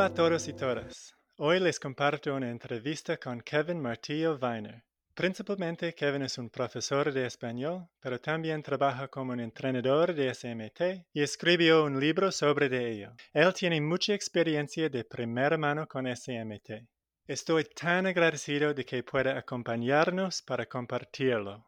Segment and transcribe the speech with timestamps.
[0.00, 1.14] Hola a todos y todas.
[1.36, 4.82] Hoy les comparto una entrevista con Kevin Martillo Weiner.
[5.12, 11.06] Principalmente Kevin es un profesor de español, pero también trabaja como un entrenador de SMT
[11.12, 13.12] y escribió un libro sobre de ello.
[13.34, 16.88] Él tiene mucha experiencia de primera mano con SMT.
[17.26, 21.66] Estoy tan agradecido de que pueda acompañarnos para compartirlo.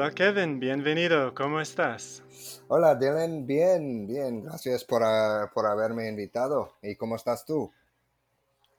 [0.00, 2.22] Hola Kevin, bienvenido, ¿cómo estás?
[2.68, 6.72] Hola Dylan, bien, bien, gracias por, ah, por haberme invitado.
[6.80, 7.70] ¿Y cómo estás tú?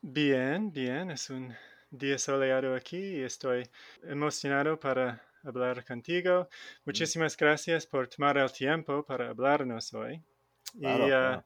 [0.02, 1.54] Bien, bien, es un
[1.92, 3.70] día soleado aquí y estoy
[4.02, 6.50] emocionado para hablar contigo.
[6.86, 10.24] Muchísimas gracias por tomar el tiempo para hablarnos hoy.
[10.74, 11.46] y ah,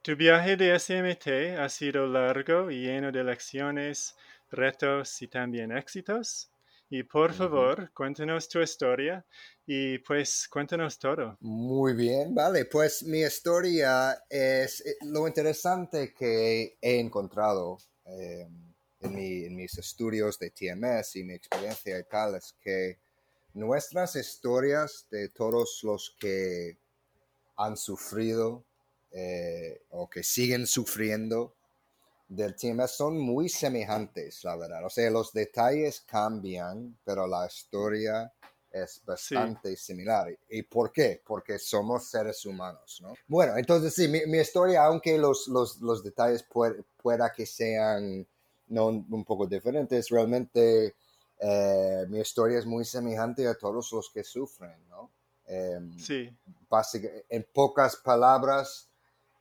[0.00, 4.16] tu viaje de SMT ha sido largo y lleno de lecciones,
[4.50, 6.50] retos y también éxitos.
[6.88, 9.26] Y por favor, cuéntanos tu historia
[9.66, 11.36] y pues cuéntanos todo.
[11.40, 12.66] Muy bien, vale.
[12.66, 20.50] Pues mi historia es eh, lo interesante que he encontrado em, en, mis estudios de
[20.50, 22.98] TMS y mi experiencia y tal es que
[23.54, 26.78] nuestras historias de todos los que
[27.56, 28.64] han sufrido
[29.10, 31.55] eh, o que siguen sufriendo
[32.28, 34.84] del tema son muy semejantes, la verdad.
[34.84, 38.32] O sea, los detalles cambian, pero la historia
[38.70, 40.36] es bastante similar.
[40.48, 41.22] ¿Y por qué?
[41.24, 43.14] Porque somos seres humanos, ¿no?
[43.26, 46.44] Bueno, entonces sí, mi, historia, aunque los, los, detalles
[47.02, 48.26] pueda que sean
[48.68, 50.94] no, un poco diferentes, realmente
[51.38, 55.10] eh, mi historia es muy semejante a todos los que sufren, ¿no?
[55.46, 56.28] Em, sí.
[57.28, 58.88] en pocas palabras,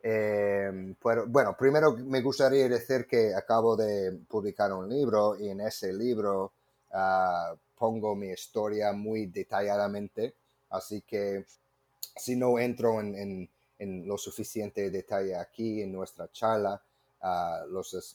[0.07, 5.91] eh, bueno, primero me gustaría decir que acabo de publicar un libro y en ese
[5.91, 6.51] libro
[6.93, 10.35] ah, pongo mi historia muy detalladamente,
[10.69, 11.45] así que
[12.15, 13.49] si no entro en,
[13.79, 16.79] lo suficiente detalle aquí en nuestra charla,
[17.23, 17.65] ah,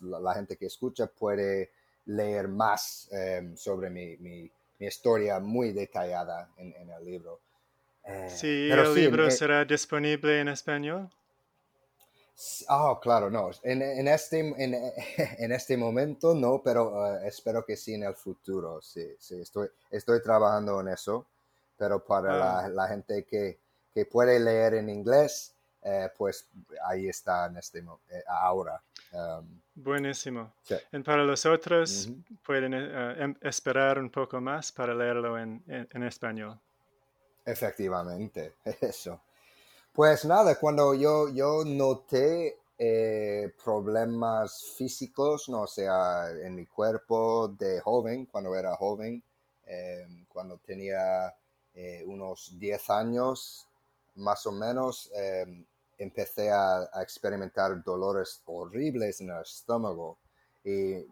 [0.01, 1.71] la gente que escucha puede
[2.07, 4.49] leer más em, sobre mi,
[4.79, 7.41] historia muy detallada en, el libro.
[8.05, 11.11] Eh, sí, el libro eh, será disponible en español.
[12.69, 13.51] Ah, claro, no.
[13.63, 14.39] En, este,
[15.45, 18.81] en, este momento no, pero eh, espero que sí en el futuro.
[18.81, 21.27] Sí, sí, estoy, estoy trabajando en eso.
[21.77, 22.89] Pero para la, ah.
[22.89, 23.59] gente que,
[24.11, 26.47] puede leer en inglés, eh, pues
[26.87, 28.81] ahí está en este eh, ahora.
[29.13, 30.53] Um, Buenísimo.
[30.93, 32.11] Y para los otros,
[32.45, 36.59] pueden em, esperar un poco más para leerlo en, en español.
[37.45, 39.21] Efectivamente, eso.
[39.93, 47.81] Pues nada, cuando yo, yo noté eh, problemas físicos, no sea, en mi cuerpo de
[47.81, 49.23] joven, cuando era joven,
[49.67, 51.35] em, cuando tenía
[51.75, 53.67] eh, unos 10 años,
[54.15, 55.65] más o menos, em,
[55.99, 60.19] empecé a, experimentar dolores horribles en el estómago.
[60.65, 61.05] Y,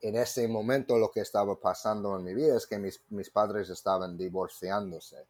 [0.00, 3.70] en ese momento lo que estaba pasando en mi vida es que mis, mis padres
[3.70, 5.24] estaban divorciándose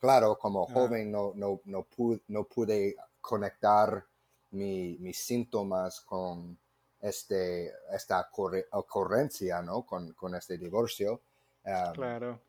[0.00, 0.72] claro, como ah.
[0.72, 4.04] joven no, no, no, pude, no pude conectar
[4.50, 6.56] mis síntomas con
[7.00, 8.28] este, esta
[8.72, 9.82] ocurrencia, ¿no?
[9.82, 11.20] Con, con este divorcio.
[11.94, 12.40] claro.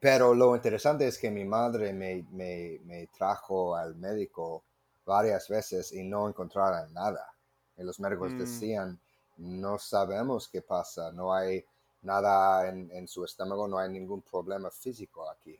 [0.00, 4.62] Pero lo interesante es que mi madre me, me, me, trajo al médico
[5.06, 7.32] varias veces y no encontraron nada.
[7.78, 8.38] Y los médicos mm.
[8.38, 9.00] decían,
[9.38, 11.64] no sabemos qué pasa, no hay
[12.02, 15.58] nada en, su estómago, no hay ningún problema físico aquí.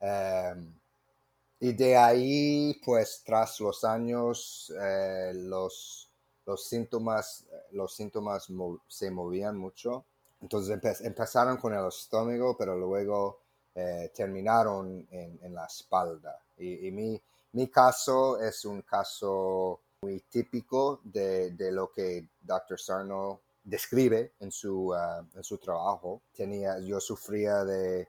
[0.00, 0.74] Em,
[1.60, 6.08] y de ahí, pues tras los años, eh, los,
[6.46, 8.48] los, síntomas, los síntomas
[8.86, 10.04] se movían mucho.
[10.40, 13.40] Entonces empezaron con el estómago, pero luego
[13.74, 16.40] eh, terminaron en, la espalda.
[16.56, 17.20] Y, mi,
[17.52, 22.78] mi, caso es un caso muy típico de, de lo que Dr.
[22.78, 26.22] Sarno describe en su, ah, en su trabajo.
[26.34, 28.08] Tenía, yo sufría de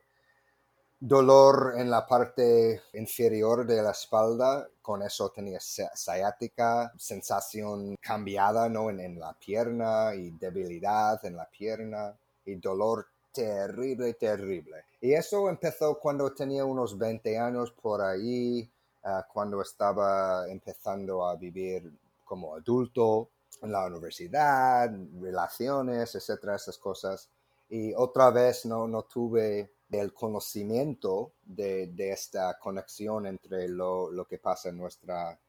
[0.99, 8.89] dolor en la parte inferior de la espalda, con eso tenía sciática, sensación cambiada ¿no?
[8.89, 12.13] en, en la pierna y debilidad en la pierna
[12.45, 14.83] y dolor terrible, terrible.
[14.99, 18.69] Y eso empezó cuando tenía unos 20 años por ahí,
[19.03, 21.89] ah, cuando estaba empezando a vivir
[22.25, 23.29] como adulto
[23.61, 24.91] en la universidad,
[25.21, 27.29] relaciones, etcétera, esas cosas.
[27.69, 34.25] Y otra vez no, no tuve el conocimiento de, de esta conexión entre lo, lo,
[34.25, 35.39] que pasa en, nuestra,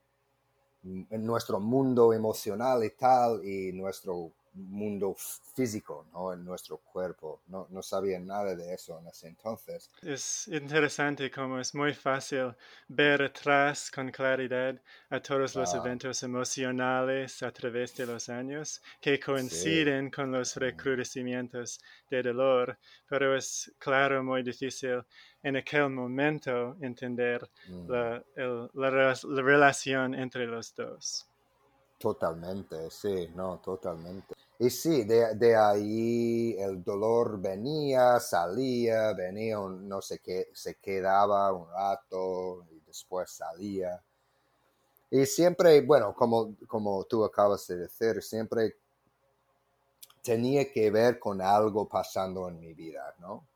[0.82, 5.14] en nuestro mundo emocional y tal y nuestro mundo
[5.54, 6.32] físico, ¿no?
[6.32, 7.40] En nuestro cuerpo.
[7.46, 9.90] No, no sabía nada de eso en ese entonces.
[10.02, 12.54] Es interesante como es muy fácil
[12.88, 14.80] ver atrás con claridad
[15.10, 15.78] a todos los Ah.
[15.78, 21.80] eventos emocionales a través de los años que coinciden con los recrudecimientos
[22.10, 25.02] de dolor, pero es claro muy difícil
[25.42, 31.29] en aquel momento entender Mm, la, el- la la relación entre los dos.
[32.00, 34.34] Totalmente, sí, no, totalmente.
[34.58, 41.52] Y sí, de, de ahí el dolor venía, salía, venía, no sé qué, se quedaba
[41.52, 44.02] un rato y después salía.
[45.10, 48.76] Y siempre, bueno, como, como tú acabas de decir, siempre
[50.22, 53.46] tenía que ver con algo pasando en mi vida, ¿no?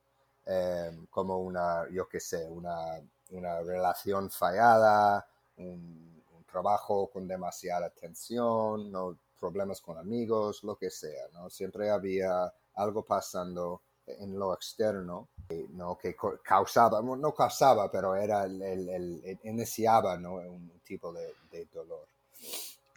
[0.46, 3.00] Em, como una, yo qué sé, una,
[3.30, 5.26] una relación fallada,
[5.58, 6.13] un
[6.54, 9.18] trabajo con demasiada tensión, ¿no?
[9.38, 11.50] problemas con amigos, lo que sea, ¿no?
[11.50, 12.30] Siempre había
[12.76, 15.98] algo pasando en lo externo, eh, ¿no?
[15.98, 20.34] Que causaba, no causaba, pero era el, el- iniciaba, ¿no?
[20.36, 22.06] Un tipo de, de dolor.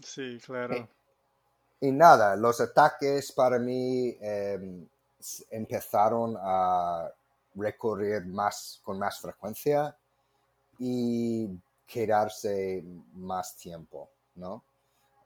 [0.03, 0.75] Sí, claro.
[0.75, 0.87] Eh,
[1.81, 4.87] Y nada, los ataques para mí em,
[5.51, 7.11] empezaron a
[7.55, 9.95] recorrer más con más frecuencia
[10.79, 11.49] y
[11.87, 14.63] quedarse más tiempo, ¿no?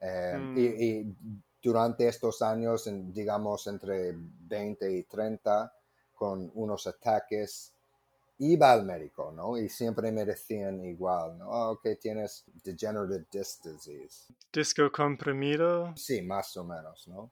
[0.00, 0.58] Em, Mm.
[0.58, 1.16] y, y
[1.62, 5.72] durante estos años, en- digamos entre 20 y 30,
[6.14, 7.72] con unos ataques,
[8.38, 9.56] iba al médico, ¿no?
[9.58, 11.52] Y siempre me decían igual, ¿no?
[11.52, 14.32] "Ah, ok, tienes degenerative disc disease.
[14.52, 15.92] Disco comprimido.
[15.96, 17.30] Sí, más o menos, ¿no?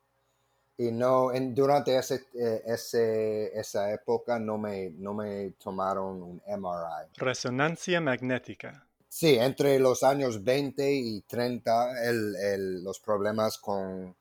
[0.79, 6.43] Y no, en, durante ese, eh, ese, esa época no me, no me tomaron un
[6.47, 7.11] MRI.
[7.17, 8.87] Resonancia magnética.
[9.11, 14.17] Sí, entre los años 20 y 30, el, el- los problemas con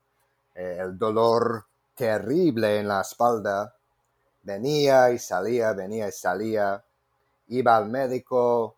[0.56, 1.66] eh, el dolor
[1.96, 3.76] terrible en la espalda
[4.44, 6.84] venía y salía, venía y salía.
[7.50, 8.78] Iba al médico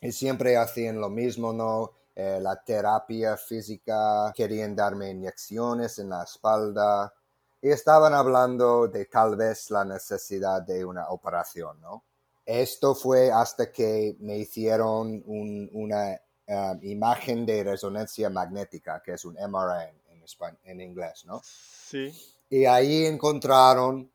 [0.00, 1.90] y siempre hacían lo mismo, ¿no?
[2.14, 7.12] Eh, la terapia física, querían darme inyecciones en la espalda
[7.60, 12.04] y estaban hablando de tal vez la necesidad de una operación, ¿no?
[12.46, 19.24] Esto fue hasta que me hicieron un- una um, imagen de resonancia magnética, que es
[19.24, 21.40] un MRI en, en, espa- en inglés, ¿no?
[21.44, 22.12] Sí.
[22.48, 24.08] Y ahí encontraron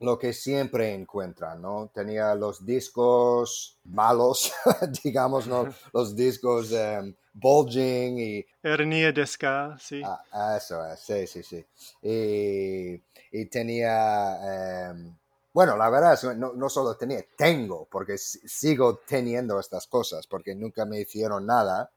[0.00, 1.90] lo que siempre encuentran, ¿no?
[1.94, 4.52] Tenía los discos malos,
[5.02, 5.66] digamos, ¿no?
[5.94, 10.02] Los discos em, bulging y Hernia discal, sí.
[10.04, 11.64] Ah, eso es, sí, sí, sí.
[12.02, 13.00] Y,
[13.32, 15.16] y tenía, em,
[15.54, 20.26] bueno, la verdad es no, no solo tenía, tengo, porque si- sigo teniendo estas cosas,
[20.26, 21.90] porque nunca me hicieron nada.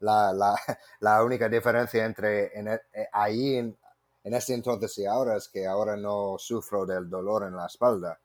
[0.00, 0.54] La, la,
[1.00, 3.76] la única diferencia entre en e- eh, ahí, en,
[4.24, 8.18] en ese entonces y ahora, es que ahora no sufro del dolor en la espalda,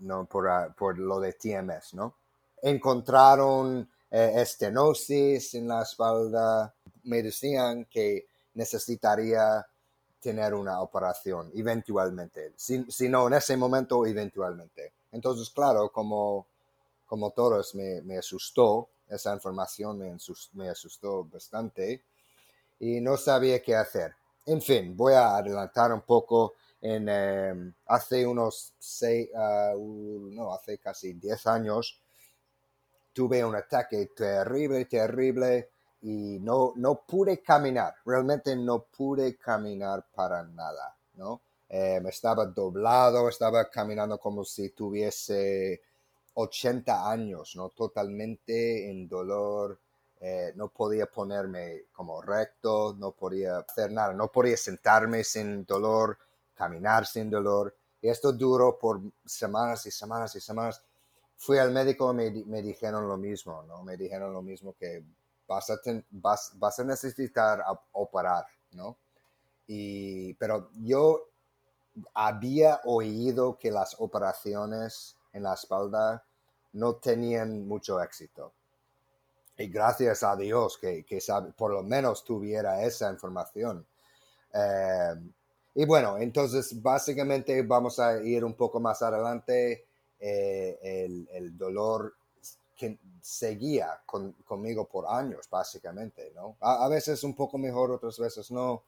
[0.00, 2.14] no por, ah, por lo de TMS, ¿no?
[2.62, 6.74] Encontraron eh, estenosis en la espalda,
[7.04, 9.66] me decían que necesitaría
[10.20, 12.52] tener una operación eventualmente.
[12.56, 14.92] Si, si no en ese momento, eventualmente.
[15.12, 16.46] Entonces, claro, como,
[17.06, 22.04] como todos me, me asustó, esa información me, asus- me asustó bastante
[22.78, 24.14] y no sabía qué hacer.
[24.46, 26.54] En fin, voy a adelantar un poco.
[26.80, 32.00] En, eh, hace unos seis, ah, u- no, hace casi 10 años,
[33.12, 35.70] tuve un ataque terrible, terrible
[36.02, 41.42] y no, no pude caminar, realmente no pude caminar para nada, ¿no?
[41.68, 45.80] Eh, estaba doblado, estaba caminando como si tuviese
[46.34, 47.68] 80 años, ¿no?
[47.70, 49.78] Totalmente en dolor,
[50.20, 56.18] eh, no podía ponerme como recto, no podía hacer nada, no podía sentarme sin dolor,
[56.54, 57.74] caminar sin dolor.
[58.02, 60.82] Y esto duró por semanas y semanas y semanas
[61.36, 63.82] fui al médico y me, me dijeron lo mismo, ¿no?
[63.82, 65.02] Me dijeron lo mismo que
[65.50, 65.80] vas a,
[66.10, 68.96] vas, vas a necesitar operar, ¿no?
[69.66, 71.26] Y, pero yo
[72.14, 76.24] había oído que las operaciones en la espalda
[76.74, 78.52] no tenían mucho éxito.
[79.58, 81.18] Y gracias a Dios que, que
[81.56, 83.84] por lo menos tuviera esa información.
[84.54, 85.14] Eh,
[85.74, 89.84] y bueno, entonces básicamente vamos a ir un poco más adelante.
[90.20, 92.14] Eh, el, el dolor
[92.80, 96.56] que seguía con- conmigo por años, básicamente, ¿no?
[96.60, 98.82] A, a veces un poco mejor, otras veces no.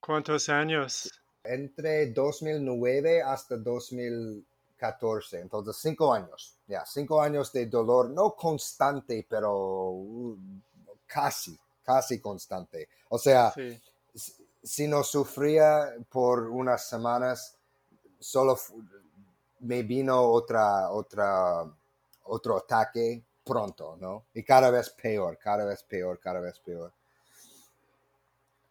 [0.00, 1.10] ¿Cuántos años?
[1.44, 9.90] Entre 2009 hasta 2014, entonces cinco años, ya, cinco años de dolor, no constante, pero
[9.90, 10.36] uh,
[11.06, 12.88] casi, casi constante.
[13.10, 13.52] O sea,
[14.62, 17.56] si no sufría por unas semanas,
[18.18, 18.58] solo
[19.60, 21.64] me vino otra, otra,
[22.28, 24.26] otro ataque pronto, ¿no?
[24.34, 26.92] Y cada vez peor, cada vez peor, cada vez peor.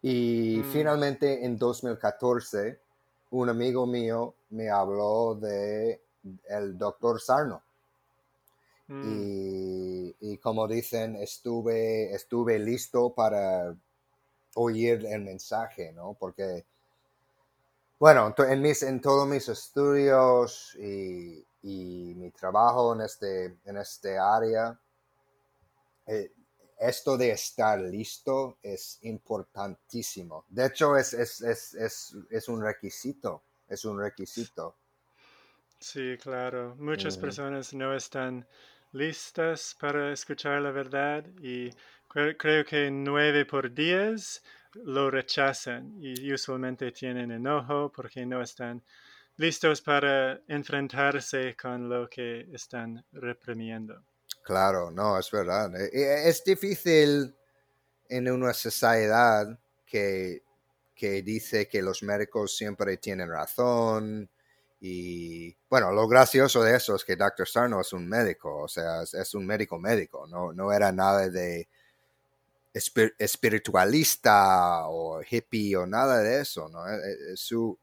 [0.02, 0.72] Y mm.
[0.72, 2.80] finalmente en 2014,
[3.32, 6.02] un amigo mío me habló de
[6.50, 7.62] el doctor Sarno.
[8.88, 10.12] Mm.
[10.20, 13.76] Y, como dicen, estuve, estuve listo para
[14.56, 16.16] oír el mensaje, ¿no?
[16.18, 16.66] Porque,
[18.00, 21.46] bueno, en, mis, en todos mis estudios y,
[22.16, 24.80] mi trabajo en este, en este área,
[26.06, 26.32] eh,
[26.80, 30.46] esto de estar listo es importantísimo.
[30.48, 34.76] De hecho, es, es, un requisito, es un requisito.
[35.80, 36.76] Sí, claro.
[36.78, 38.48] Muchas personas no están
[38.92, 41.70] listas para escuchar la verdad y
[42.08, 44.44] creo que nueve por diez
[44.74, 48.84] lo rechazan y usualmente tienen enojo porque no están
[49.38, 54.04] listos para enfrentarse con lo que están reprimiendo.
[54.44, 55.74] Claro, no, es verdad.
[55.76, 57.36] E, e, es difícil
[58.10, 60.42] en una sociedad que,
[60.96, 64.30] que dice que los médicos siempre tienen razón.
[64.80, 67.48] Y bueno, lo gracioso de eso es que Dr.
[67.48, 71.68] Sarno es un médico, o sea, es, un médico médico, no, no era nada de
[72.74, 76.88] espiritualista o hippie o nada de eso, ¿no?
[76.88, 77.78] E, su,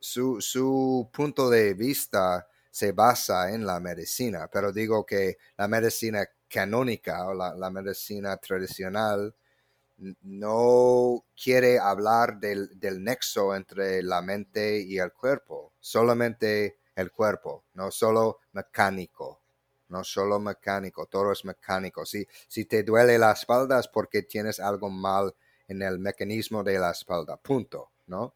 [0.00, 6.26] su, su punto de vista se basa en la medicina, pero digo que la medicina
[6.48, 9.34] canónica o la, medicina tradicional
[10.22, 12.70] no quiere hablar del,
[13.02, 19.40] nexo entre la mente y el cuerpo, solamente el cuerpo, no solo mecánico,
[19.88, 22.06] no solo mecánico, todo es mecánico.
[22.06, 25.34] Si, si te duele la espalda es porque tienes algo mal
[25.68, 28.34] en el mecanismo de la espalda, punto, ¿no?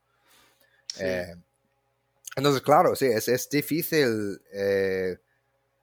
[0.99, 1.35] Eh,
[2.37, 5.19] entonces, claro, sí, es, es difícil eh,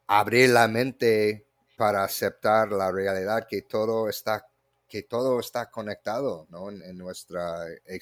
[0.08, 1.46] abrir la mente
[1.78, 4.46] para aceptar la realidad que todo está,
[4.88, 6.70] que todo está conectado ¿no?
[6.70, 8.00] en, nuestra e,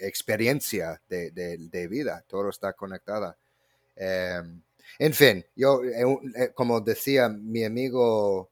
[0.00, 3.36] experiencia de, vida, todo está conectado.
[3.94, 4.62] Em,
[4.98, 6.04] en fin, yo, eh,
[6.36, 8.50] eh, como decía, mi amigo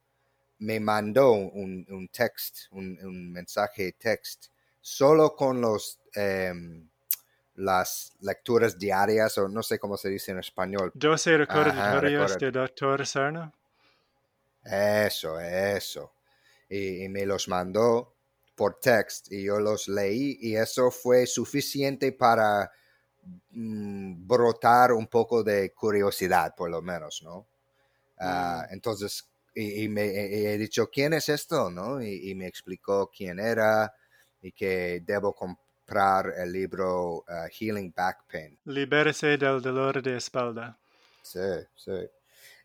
[0.59, 4.49] me mandó un, un text, un, un, mensaje text,
[4.81, 6.01] solo con los...
[6.15, 6.90] Em,
[7.61, 10.91] las lecturas diarias, o no sé cómo se dice en español.
[10.95, 13.53] 12 recordatorios de Doctor Sarno.
[14.65, 16.13] Eso, eso.
[16.69, 18.15] Y, me los mandó
[18.55, 22.71] por text y yo los leí y eso fue suficiente para
[23.51, 27.47] mm, brotar un poco de curiosidad, por lo menos, ¿no?
[28.19, 28.75] Ah, mm.
[28.75, 31.71] entonces, y, me he dicho, ¿quién es esto?
[31.71, 32.03] ¿no?
[32.03, 33.93] Y, me explicó quién era
[34.43, 35.35] y que debo
[36.37, 38.59] el libro uh, Healing Back Pain.
[38.65, 40.79] Libérese del dolor de espalda.
[41.23, 41.39] Sí,
[41.75, 42.09] sí.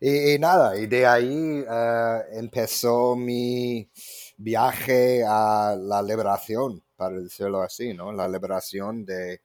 [0.00, 3.90] Y, nada, y de ahí uh, empezó mi
[4.36, 8.12] viaje a la liberación, para decirlo así, ¿no?
[8.12, 9.40] La liberación de,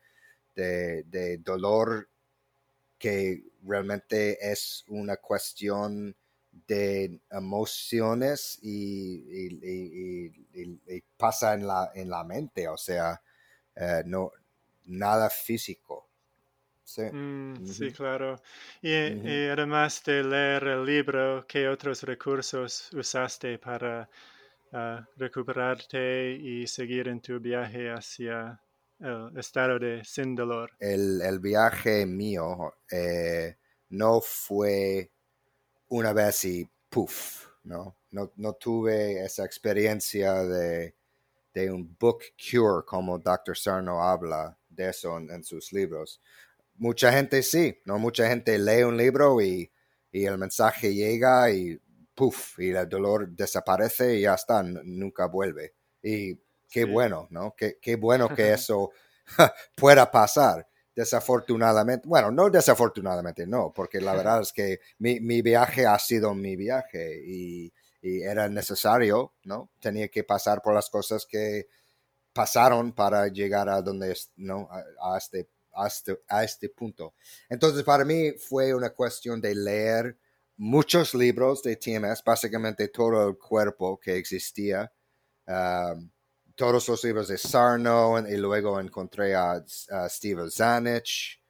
[0.54, 2.10] de, dolor
[2.98, 6.16] que realmente es una cuestión
[6.68, 13.22] de emociones y, y, pasa en la, en la mente, o sea,
[13.76, 14.32] eh, no,
[14.86, 16.08] nada físico.
[16.84, 18.42] Sí, mm, claro.
[18.82, 24.10] Y, además de leer el libro, ¿qué otros recursos usaste para
[24.74, 28.62] ah, recuperarte y seguir en tu viaje hacia
[29.00, 30.72] el estado de sin dolor?
[30.80, 33.56] El, viaje mío eh,
[33.90, 35.12] no fue
[35.90, 37.96] una vez y puff, ¿no?
[38.12, 40.96] No, no tuve esa experiencia de
[41.54, 43.58] de un book cure, como Dr.
[43.58, 46.22] Sarno habla de eso en, sus libros.
[46.76, 48.00] Mucha gente sí, ¿no?
[48.00, 49.72] Mucha gente lee un libro y,
[50.12, 51.80] el mensaje llega y
[52.14, 55.74] puff, y el dolor desaparece y ya está, nunca vuelve.
[56.04, 56.38] Y
[56.70, 57.56] qué bueno, ¿no?
[57.56, 58.92] Qué, qué bueno que eso
[59.76, 60.68] pueda pasar.
[60.94, 66.34] Desafortunadamente, bueno, no desafortunadamente, no, porque la verdad es que mi, mi viaje ha sido
[66.36, 69.70] mi viaje y, y era necesario, ¿no?
[69.80, 71.68] Tenía que pasar por las cosas que
[72.34, 74.68] pasaron para llegar a donde, ¿no?
[75.02, 77.14] A, este, a, este, a este punto.
[77.50, 80.18] Entonces, para mí fue una cuestión de leer
[80.58, 84.92] muchos libros de TMS, básicamente todo el cuerpo que existía,
[85.48, 86.10] um,
[86.56, 91.42] todos los libros de Sarno, y luego encontré a, Steve Zanich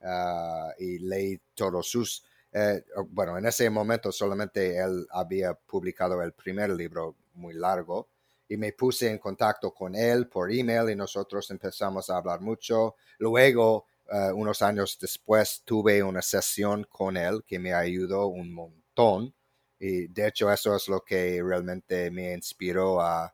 [0.00, 6.32] uh, y leí todos sus eh, bueno, en ese momento solamente él había publicado el
[6.32, 8.08] primer libro muy largo
[8.48, 12.96] y me puse en contacto con él por email y nosotros empezamos a hablar mucho.
[13.18, 19.34] Luego, uh, unos años después, tuve una sesión con él que me ayudó un montón.
[19.78, 23.32] Y de hecho, eso es lo que realmente me inspiró a,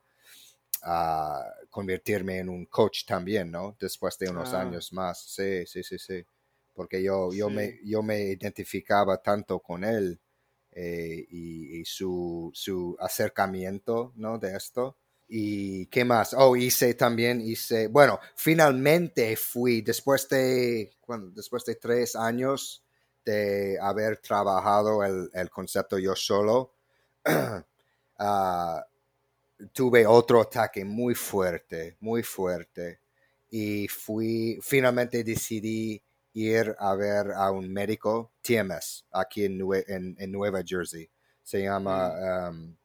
[0.82, 3.76] a convertirme en un coach también, ¿no?
[3.80, 4.60] Después de unos Ah.
[4.60, 5.20] años más.
[5.20, 6.24] Sí, sí, sí, sí.
[6.76, 7.52] Porque yo, yo, Sí.
[7.52, 10.20] me, yo me identificaba tanto con él
[10.72, 14.38] eh, y, y su, su acercamiento, ¿no?
[14.38, 14.98] De esto.
[15.28, 16.34] ¿Y qué más?
[16.34, 21.30] Oh, hice también, hice, bueno, finalmente fui, después de, ¿cuándo?
[21.32, 22.84] después de tres años
[23.24, 26.74] de haber trabajado el, el concepto yo solo,
[28.18, 28.86] ah,
[29.72, 33.00] tuve otro ataque muy fuerte, muy fuerte.
[33.50, 36.02] Y fui, finalmente decidí
[36.36, 41.10] ir a ver a un médico TMS aquí en, Nue- en, en Nueva Jersey.
[41.42, 42.76] Se llama um,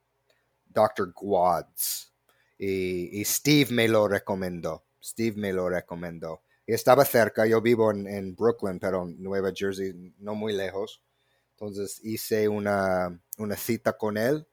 [0.67, 1.11] Dr.
[1.13, 2.13] Guads.
[2.57, 4.85] Y, y Steve me lo recomendó.
[5.03, 6.43] Steve me lo recomendó.
[6.65, 11.01] Y estaba cerca, yo vivo en, en Brooklyn, pero en Nueva Jersey, no muy lejos.
[11.51, 14.47] Entonces hice una, una cita con él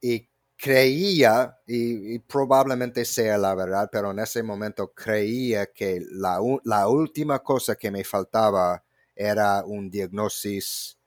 [0.00, 6.40] y creía, y, y probablemente sea la verdad, pero en ese momento creía que la,
[6.64, 8.84] la última cosa que me faltaba
[9.14, 10.98] era un diagnosis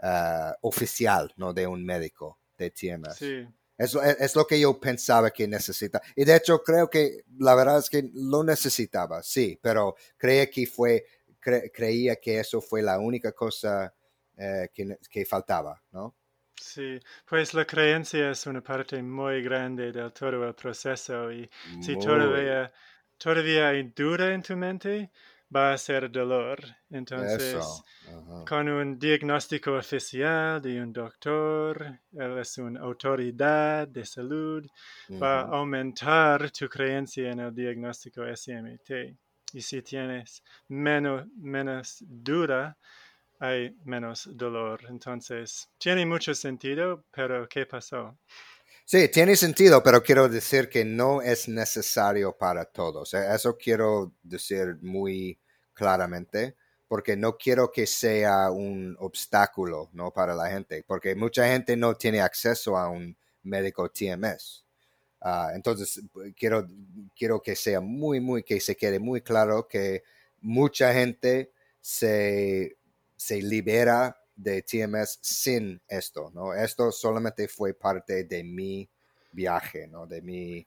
[0.00, 1.52] ah, oficial, ¿no?
[1.52, 3.18] De un médico de TMS.
[3.18, 6.04] Sí, Es, lo- es lo que yo pensaba que necesitaba.
[6.16, 10.66] Y de hecho creo que la verdad es que lo necesitaba, sí, pero creía que
[10.66, 11.04] fue,
[11.40, 13.94] cre- creía que eso fue la única cosa
[14.36, 16.16] eh, que, que faltaba, ¿no?
[16.60, 16.98] Sí.
[17.26, 21.48] Pues la creencia es una parte muy grande del todo el proceso y
[21.78, 22.72] si Muy- todavía,
[23.18, 25.10] todavía hay duda en tu mente,
[25.54, 26.60] va a ser dolor.
[26.90, 27.84] Entonces,
[28.44, 34.66] con un diagnóstico oficial de un doctor, él es una autoridad de salud,
[35.22, 39.16] va a aumentar tu creencia en el diagnóstico SMT.
[39.52, 42.76] Y si tienes menos, menos duda,
[43.38, 44.80] hay menos dolor.
[44.88, 48.18] Entonces, tiene mucho sentido, pero ¿qué pasó?
[48.84, 53.12] Sí, tiene sentido, pero quiero decir que no es necesario para todos.
[53.14, 55.38] Eh, Eso quiero decir muy
[55.74, 56.56] claramente,
[56.88, 60.10] porque no quiero que sea un obstáculo, ¿no?
[60.12, 64.64] Para la gente, porque mucha gente no tiene acceso a un médico TMS.
[65.20, 66.00] Ah, entonces,
[66.34, 66.66] quiero,
[67.14, 70.02] quiero que sea muy, muy, que se quede muy claro que
[70.40, 72.77] mucha gente se,
[73.18, 76.54] se libera de TMS sin esto, ¿no?
[76.54, 78.90] Esto solamente fue parte de mi
[79.32, 80.06] viaje, ¿no?
[80.06, 80.66] De mi,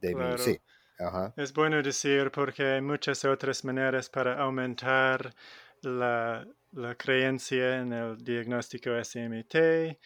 [0.00, 0.60] de mi, sí.
[0.98, 1.36] Ajá.
[1.36, 5.34] Es bueno decir porque hay muchas otras maneras para aumentar
[5.82, 9.98] la, la creencia en el diagnóstico SMT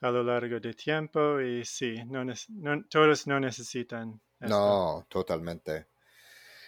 [0.00, 4.78] a lo largo de tiempo y sí, no, no- todos no necesitan esto.
[4.78, 5.88] No, totalmente.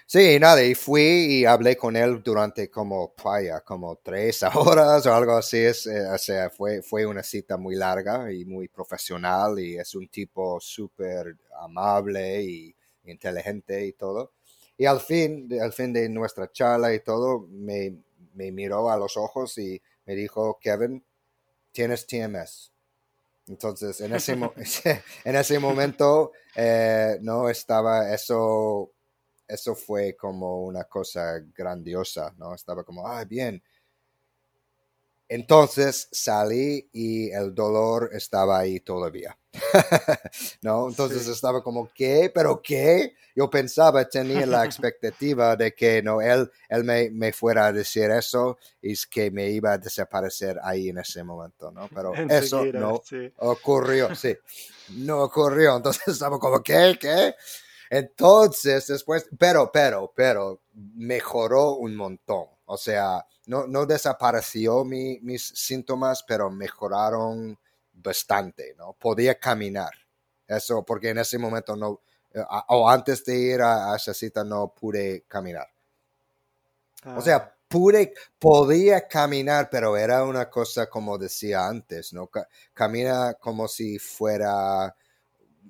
[0.09, 1.03] Sí, nada, y fui
[1.41, 5.59] y hablé con él durante como, vaya, como tres horas o algo así.
[5.59, 9.95] Es, eh, o sea, fue, fue una cita muy larga y muy profesional y es
[9.97, 14.33] un tipo súper amable y inteligente y todo.
[14.79, 17.97] Y al fin, al fin de nuestra charla y todo, me,
[18.35, 21.05] me miró a los ojos y me dijo, Kevin,
[21.73, 22.73] tienes TMS.
[23.49, 24.33] Entonces, en ese,
[25.25, 28.93] en ese momento, eh, no estaba eso,
[29.49, 32.55] eso fue como una cosa grandiosa, ¿no?
[32.55, 33.63] Estaba como, ah, bien.
[35.29, 39.37] Entonces salí y el dolor estaba ahí todavía.
[40.63, 40.89] ¿No?
[40.89, 41.33] Entonces Sí.
[41.33, 42.31] estaba como, ¿qué?
[42.33, 43.15] ¿Pero qué?
[43.35, 48.11] Yo pensaba, tenía la expectativa de que no, él, él me, me fuera a decir
[48.11, 51.89] eso y es que me iba a desaparecer ahí en ese momento, ¿no?
[51.95, 53.33] Pero eso no sí.
[53.39, 54.37] ocurrió, sí.
[54.89, 55.77] No ocurrió.
[55.77, 56.97] Entonces estaba como, ¿qué?
[57.01, 57.35] ¿Qué?
[57.91, 60.61] Entonces, después, pero, pero, pero,
[60.95, 62.47] mejoró un montón.
[62.67, 67.59] O sea, no, no desapareció mi- mis síntomas, pero mejoraron
[67.93, 68.93] bastante, ¿no?
[68.95, 69.91] Podía caminar.
[70.47, 72.01] Eso, porque en ese momento no,
[72.35, 75.69] eh, o antes de ir a, a esa cita no pude caminar.
[77.15, 82.27] O Ah, sea, pude, podía caminar, pero era una cosa como decía antes, ¿no?
[82.29, 84.95] Ca- camina como si fuera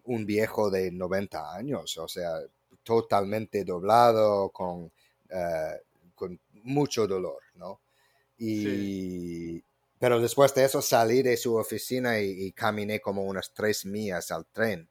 [0.04, 2.40] un viejo de 90 años, o sea,
[2.82, 4.90] totalmente doblado, con,
[5.28, 5.80] eh,
[6.14, 7.80] con mucho dolor, ¿no?
[8.38, 9.62] Y,
[9.98, 14.30] pero después de eso salí de su oficina y, y caminé como unas tres millas
[14.30, 14.88] al tren.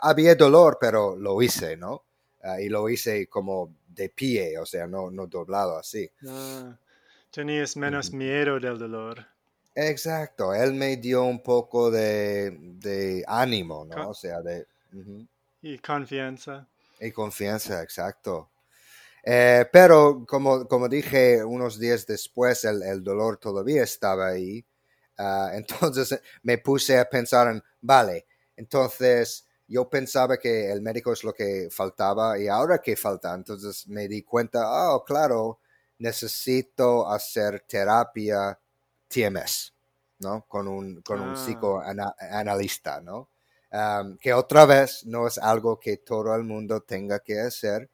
[0.00, 2.04] Había dolor, pero lo hice, ¿no?
[2.42, 6.08] Ah, y lo hice como de pie, o sea, no, no doblado así.
[6.28, 6.78] ah,
[7.30, 9.26] tenías menos miedo del dolor.
[9.80, 14.08] Exacto, él me dio un poco de, de ánimo, ¿no?
[14.08, 14.66] O sea, de...
[15.62, 16.66] y confianza.
[16.98, 18.50] Y confianza, exacto.
[19.22, 24.66] Eh, pero como, como dije, unos días después el, el dolor todavía estaba ahí.
[25.16, 31.22] Ah, entonces me puse a pensar en, vale, entonces yo pensaba que el médico es
[31.22, 33.32] lo que faltaba y ahora que falta.
[33.32, 35.60] Entonces me di cuenta, oh, claro,
[35.98, 38.58] necesito hacer terapia
[39.08, 39.72] TMS,
[40.20, 40.44] ¿no?
[40.48, 41.34] Con un, con un Ah.
[41.34, 43.28] psicoanalista, ¿no?
[43.70, 47.88] Um, que otra vez no es algo que todo el mundo tenga que hacer,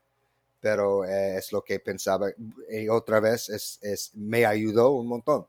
[0.60, 2.28] pero eh, es lo que pensaba.
[2.70, 5.46] Y otra vez es, es, me ayudó un montón.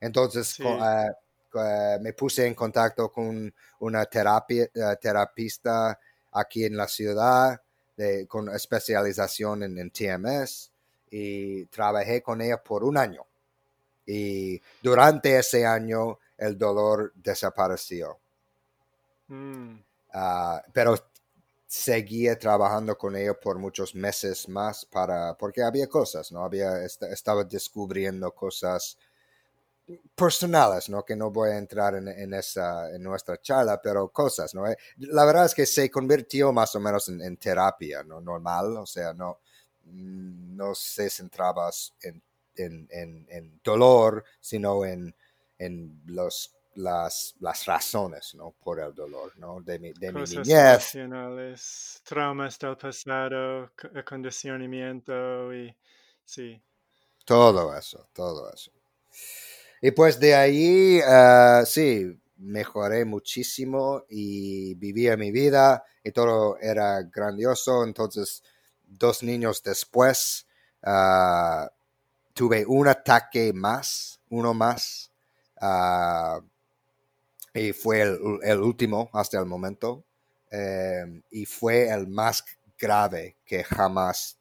[0.00, 0.64] Entonces Sí.
[0.64, 1.10] eh,
[1.54, 4.68] eh, me puse en contacto con una terapia,
[5.00, 5.98] terapista
[6.32, 7.60] aquí en la ciudad
[7.96, 10.70] de- con especialización en, en TMS
[11.10, 13.24] y trabajé con ella por un año.
[14.06, 18.18] Y durante ese año el dolor desapareció.
[19.28, 19.78] Mm,
[20.16, 20.94] Ah, pero
[21.66, 27.02] seguía trabajando con ella por muchos meses más para porque había cosas no había est-
[27.04, 28.96] estaba descubriendo cosas
[30.14, 34.54] personales no que no voy a entrar en, en esa en nuestra charla pero cosas
[34.54, 38.20] no Eh, la verdad es que se convirtió más o menos en, en terapia no
[38.20, 39.38] normal o sea no
[39.84, 41.70] mm, no se centraba
[42.02, 42.22] en,
[42.56, 45.14] en, en, en dolor sino en,
[45.58, 48.52] en los las, las razones ¿no?
[48.62, 49.60] por el dolor ¿no?
[49.62, 55.76] de mi, de mi cosas niñez emocionales, traumas del pasado, co- acondicionamiento y
[56.24, 56.62] sí.
[57.26, 58.72] Todo eso, todo eso.
[59.80, 67.02] Y pues de ahí, eh, sí, mejoré muchísimo y vivía mi vida y todo era
[67.02, 67.84] grandioso.
[67.84, 68.42] Entonces,
[68.82, 70.46] dos niños después,
[70.82, 71.70] ah,
[72.34, 75.12] tuve un ataque más, uno más,
[75.60, 76.40] ah,
[77.54, 80.04] y fue el, el último hasta el momento.
[80.50, 82.44] eh, y fue el más
[82.78, 84.38] grave que jamás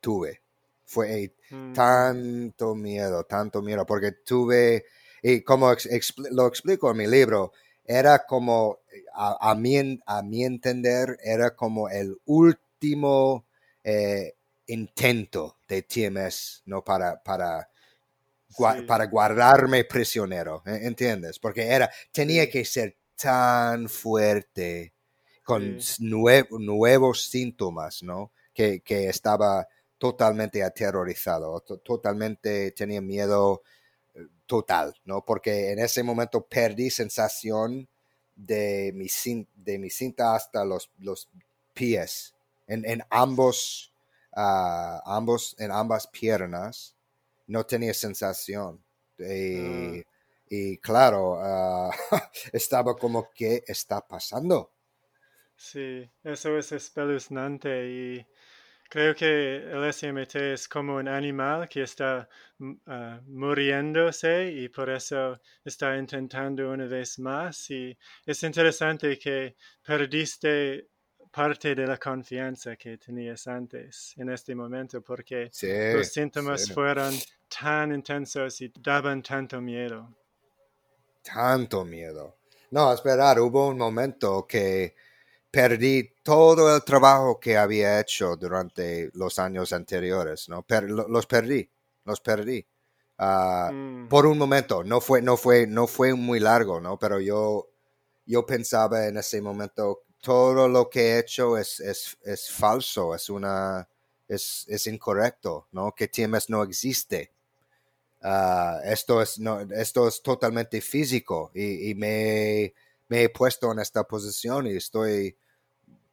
[0.00, 0.42] tuve.
[0.84, 4.84] Fue Mm, tanto miedo, tanto miedo, porque tuve,
[5.22, 7.52] y como expl- lo explico en mi libro,
[7.84, 8.80] era como,
[9.14, 13.46] a, a mi, a mi entender, era como el último
[13.84, 14.34] eh,
[14.66, 16.84] intento de TMS, ¿no?
[16.84, 17.68] Para, para,
[18.56, 20.80] gua- sí, para guardarme prisionero, ¿eh?
[20.82, 21.38] ¿entiendes?
[21.38, 24.94] Porque era, tenía que ser tan fuerte,
[25.42, 25.94] con Sí.
[25.94, 28.32] s- nue- nuevos síntomas, ¿no?
[28.54, 29.66] Que, que estaba
[29.98, 33.62] totalmente aterrorizado, to- totalmente tenía miedo
[34.14, 35.24] eh, total, ¿no?
[35.24, 37.88] Porque en ese momento perdí sensación
[38.34, 39.06] de mi,
[39.54, 41.28] de mi cinta hasta los, los
[41.74, 42.34] pies,
[42.66, 43.91] en, en ambos,
[44.34, 46.96] ah, ambos, en ambas piernas,
[47.46, 48.84] no tenía sensación.
[49.18, 50.02] Y, Ah.
[50.48, 51.90] y claro, ah,
[52.52, 54.72] estaba como, ¿qué está pasando?
[55.56, 58.26] sí, eso es espeluznante y
[58.90, 62.28] creo que el SMT es como un animal que está
[62.86, 70.90] ah, muriéndose y por eso está intentando una vez más y es interesante que perdiste
[71.32, 76.74] parte de la confianza que tenías antes en este momento porque Sí, los síntomas sí.
[76.74, 80.16] fueron tan intensos y daban tanto miedo.
[81.22, 82.36] tanto miedo.
[82.70, 84.94] No, esperar, hubo un momento que
[85.50, 90.62] perdí todo el trabajo que había hecho durante los años anteriores, ¿no?
[90.64, 91.70] Per- los perdí,
[92.04, 92.66] los perdí.
[93.18, 96.98] Ah, Mm, por un momento, no fue, no fue, no fue muy largo, ¿no?
[96.98, 97.68] Pero yo,
[98.26, 103.30] yo pensaba en ese momento, todo lo que he hecho es, es, es falso, es
[103.30, 103.88] una,
[104.28, 105.94] es, es incorrecto, ¿no?
[105.94, 107.32] Que TMS no existe.
[108.22, 112.72] Ah, esto, es, no, esto es totalmente físico y, y me,
[113.08, 115.36] me he puesto en esta posición y estoy,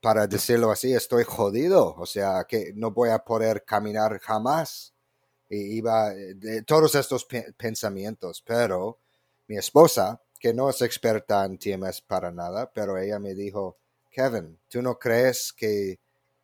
[0.02, 1.96] para decirlo así, estoy jodido.
[1.98, 4.94] O sea, que no voy a poder caminar jamás.
[5.50, 6.12] Y iba
[6.68, 9.00] todos estos pe- pensamientos, pero
[9.48, 13.78] mi esposa, que no es experta en TMS para nada, pero ella me dijo,
[14.20, 16.00] Kevin, ¿tú no crees que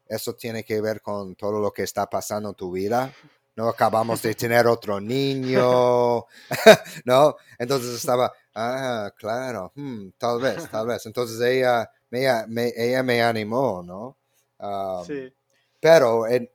[0.08, 3.14] eso tiene que ver con todo lo que está pasando en tu vida?
[3.58, 6.26] No acabamos de tener otro niño,
[7.06, 7.36] ¿no?
[7.60, 11.06] Entonces estaba, ah, claro, hmm, tal vez, tal vez.
[11.06, 14.18] Entonces ella me, me- ella me animó, ¿no?
[14.60, 15.34] Um, sí,
[15.82, 16.50] pero en,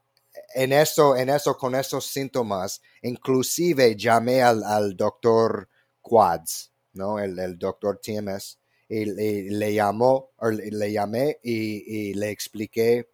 [0.55, 5.69] en eso, en eso, con esos síntomas, inclusive llamé al, al doctor
[6.01, 7.19] Quads, ¿no?
[7.19, 8.60] El, el doctor TMS,
[8.91, 13.09] y, y le llamó, le, le llamé y, y le expliqué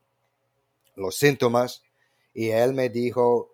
[0.97, 1.83] los síntomas,
[2.33, 3.51] y él me dijo,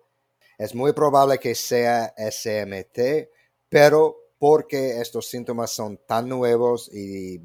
[0.57, 3.29] es muy probable que sea SMT,
[3.67, 7.39] pero porque estos síntomas son tan nuevos y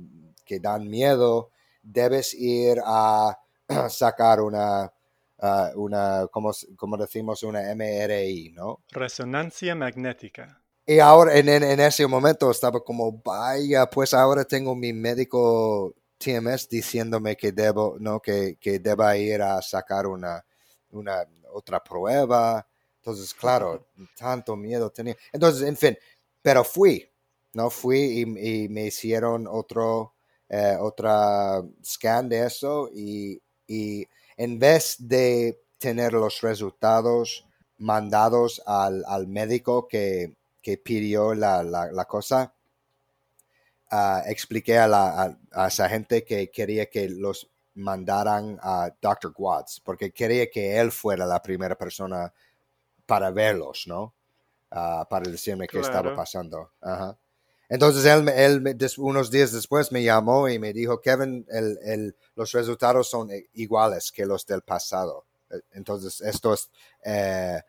[0.44, 1.50] que dan miedo,
[1.82, 3.36] debes ir a
[3.88, 4.92] sacar una,
[5.40, 8.80] ah, una como, como decimos, una MRI, ¿no?
[8.90, 10.62] Resonancia magnética.
[10.90, 16.66] Y ahora, en, en, ese momento, estaba como, vaya, pues ahora tengo mi médico TMS
[16.66, 18.20] diciéndome que debo, ¿no?
[18.20, 20.42] Que, que deba ir a sacar una,
[20.88, 22.66] una otra prueba.
[23.02, 25.14] Entonces, claro, tanto miedo tenía.
[25.30, 25.98] Entonces, en fin,
[26.40, 27.06] pero fui,
[27.52, 27.68] ¿no?
[27.68, 30.14] Fui y, me hicieron otro,
[30.48, 34.06] eh, otra scan de eso y, y
[34.38, 37.46] en vez de tener los resultados
[37.76, 42.54] mandados al, al médico que, que pidió la, la, cosa,
[43.90, 49.32] uh, expliqué a, la, a, esa gente que quería que los mandaran a Dr.
[49.36, 52.32] Watts, porque quería que él fuera la primera persona
[53.06, 54.14] para verlos, ¿no?
[54.70, 56.72] Uh, para decirme qué estaba pasando.
[57.70, 62.52] Entonces él, él, unos días después me llamó y me dijo, Kevin, el, el, los
[62.52, 65.26] resultados son iguales que los del pasado.
[65.72, 66.70] Entonces esto es
[67.04, 67.60] eh,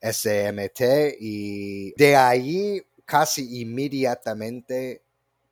[0.00, 5.02] SMT y de ahí casi inmediatamente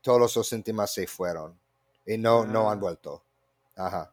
[0.01, 1.59] todos los síntomas se fueron
[2.07, 2.81] y no, no han ah.
[2.81, 3.25] vuelto.
[3.77, 4.13] Ajá.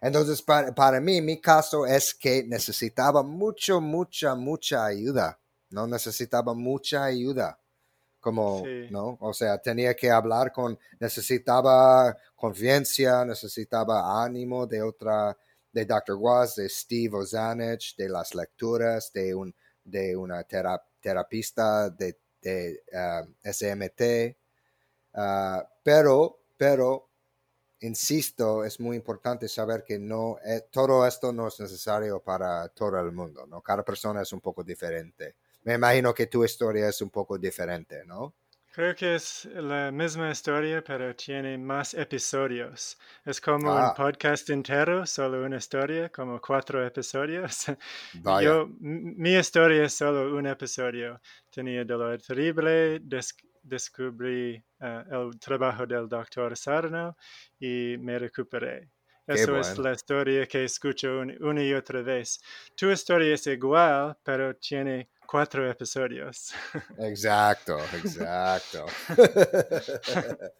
[0.00, 5.38] Entonces, para, para, mí, mi caso es que necesitaba mucho, mucha, mucha ayuda.
[5.70, 7.58] No necesitaba mucha ayuda.
[8.18, 9.16] Como, ¿no?
[9.20, 15.36] O sea, tenía que hablar con, necesitaba confianza, necesitaba ánimo de otra,
[15.72, 16.16] de Dr.
[16.16, 23.34] Was, de Steve Ozanich, de las lecturas, de, un, de una terapista de, de um,
[23.42, 24.36] SMT.
[25.12, 27.10] Uh, pero, pero,
[27.80, 33.00] insisto, es muy importante saber que no, eh, todo esto no es necesario para todo
[33.00, 33.60] el mundo, ¿no?
[33.62, 35.36] Cada persona es un poco diferente.
[35.62, 38.34] Me imagino que tu historia es un poco diferente, ¿no?
[38.80, 42.96] Creo que es la misma historia, pero tiene más episodios.
[43.26, 43.92] Es como un ah.
[43.94, 47.66] podcast entero, solo una historia, como cuatro episodios.
[48.42, 51.20] Yo, mi historia es solo un episodio.
[51.50, 53.02] Tenía dolor terrible,
[53.62, 57.18] descubrí eh, el trabajo del doctor Sarno
[57.58, 58.88] y me recuperé.
[59.26, 62.40] Eso es la historia que escucho una y otra vez.
[62.74, 66.52] Tu historia es igual, pero tiene cuatro episodios.
[66.98, 68.86] Exacto, exacto.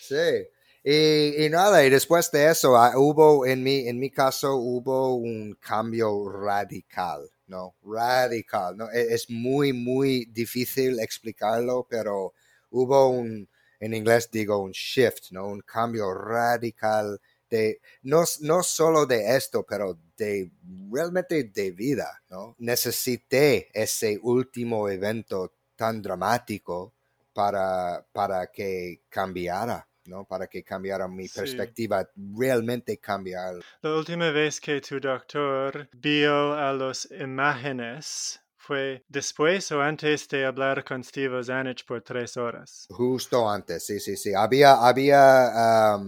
[0.00, 0.46] sí.
[0.84, 5.54] Y, nada, y después de eso, ah, hubo, en mi, en mi caso, hubo un
[5.60, 7.74] cambio radical, ¿no?
[7.82, 8.90] Radical, ¿no?
[8.90, 12.32] E, es muy, muy difícil explicarlo, pero
[12.70, 13.48] hubo un,
[13.80, 15.48] en inglés digo, un shift, ¿no?
[15.48, 20.50] Un cambio radical de, no, no solo de esto, pero de
[20.90, 22.54] realmente de vida, ¿no?
[22.58, 26.94] Necesité ese último evento tan dramático
[27.32, 29.84] para, para que cambiara.
[30.08, 30.24] ¿no?
[30.24, 33.56] Para que cambiara mi perspectiva, realmente cambiar.
[33.82, 40.44] La última vez que tu doctor vio a las imágenes fue después o antes de
[40.44, 42.86] hablar con Steve Zanich por tres horas.
[42.90, 44.34] Justo antes, sí, sí, sí.
[44.34, 45.98] Había, había,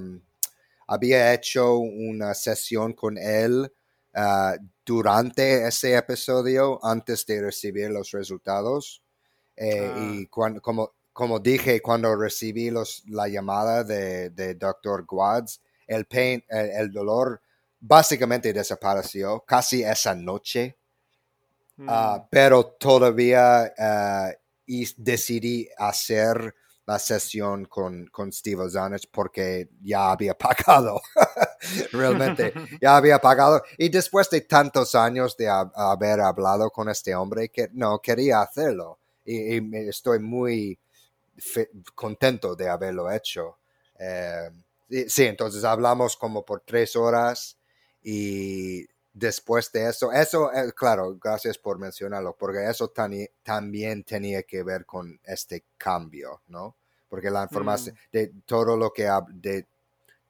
[0.92, 3.72] había hecho una sesión con él
[4.12, 9.02] Ah, durante ese episodio antes de recibir los resultados.
[9.56, 10.28] Eh, y ah.
[10.28, 15.04] cuando, como, como dije, cuando recibí los, la llamada de, de Dr.
[15.04, 17.40] Guads, el, pain, el, dolor
[17.78, 20.76] básicamente desapareció casi esa noche.
[21.86, 22.28] Ah, mm.
[22.30, 23.72] pero todavía
[24.96, 26.54] decidí hacer
[26.90, 31.00] la sesión con, con Steve Ozanich porque ya había pagado,
[31.92, 33.62] realmente, ya había pagado.
[33.78, 38.98] Y después de tantos años de haber hablado con este hombre, que no quería hacerlo.
[39.24, 40.80] Y, estoy muy
[41.94, 43.58] contento de haberlo hecho.
[43.96, 44.50] Eh,
[45.06, 47.56] sí, entonces hablamos como por tres horas
[48.02, 52.92] y después de eso, eso, eh, claro, gracias por mencionarlo, porque eso
[53.42, 56.79] también tenía que ver con este cambio, ¿no?
[57.10, 57.98] Porque la información mm.
[58.12, 59.66] de todo lo que de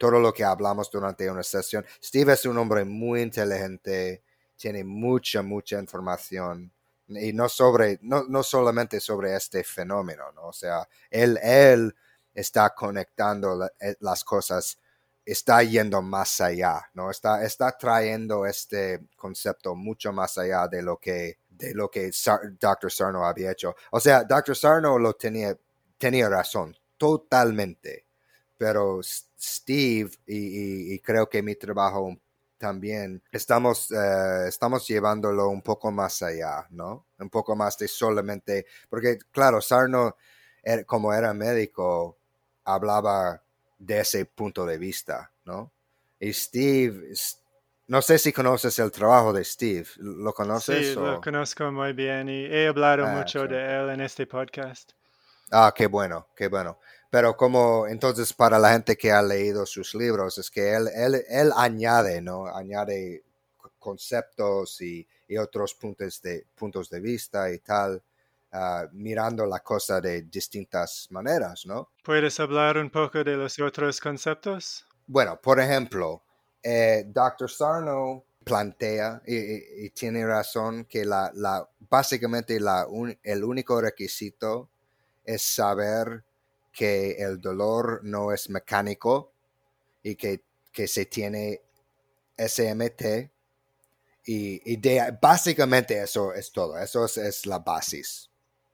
[0.00, 1.84] todo lo que hablamos durante una sesión.
[2.02, 4.22] Steve es un hombre muy inteligente,
[4.56, 6.72] tiene mucha, mucha información
[7.06, 10.46] y no sobre, no, no solamente sobre este fenómeno, ¿no?
[10.46, 11.94] O sea, él, él
[12.32, 14.78] está conectando eh, las cosas,
[15.22, 17.10] está yendo más allá, ¿no?
[17.10, 22.10] Está, está trayendo este concepto mucho más allá de lo que, de lo que
[22.58, 22.90] Dr.
[22.90, 23.74] Sarno había hecho.
[23.90, 24.56] O sea, Dr.
[24.56, 25.54] Sarno lo tenía
[26.00, 28.06] tenía razón, totalmente.
[28.56, 32.16] Pero Steve y, creo que mi trabajo
[32.58, 37.06] también estamos, eh, estamos llevándolo un poco más allá, ¿no?
[37.18, 40.16] Un poco más de solamente, porque claro, Sarno,
[40.62, 42.18] er, como era médico,
[42.64, 43.42] hablaba
[43.78, 45.72] de ese punto de vista, ¿no?
[46.18, 47.14] Y Steve,
[47.86, 50.88] no sé si conoces el trabajo de Steve, ¿lo conoces?
[50.88, 53.48] Sí, lo conozco muy bien y he hablado Ah, mucho sí.
[53.48, 54.92] de él en este podcast.
[55.50, 56.78] Ah, qué bueno, qué bueno.
[57.10, 61.24] Pero como entonces para la gente que ha leído sus libros, es que él, él,
[61.28, 62.46] él añade, ¿no?
[62.46, 63.24] Añade
[63.56, 68.00] co- conceptos y, y otros puntos de, puntos de vista y tal,
[68.52, 71.90] ah, mirando la cosa de distintas maneras, ¿no?
[72.04, 74.86] ¿Puedes hablar un poco de los otros conceptos?
[75.06, 76.22] Bueno, por ejemplo,
[76.62, 77.50] eh, Dr.
[77.50, 83.80] Sarno plantea y, y- y tiene razón que la, la, básicamente la un- el único
[83.80, 84.70] requisito
[85.24, 86.24] es saber
[86.72, 89.32] que el dolor no es mecánico
[90.02, 91.60] y que, que se tiene
[92.36, 93.30] SMT
[94.26, 98.30] y, y de- básicamente eso es todo, eso es, es la basis,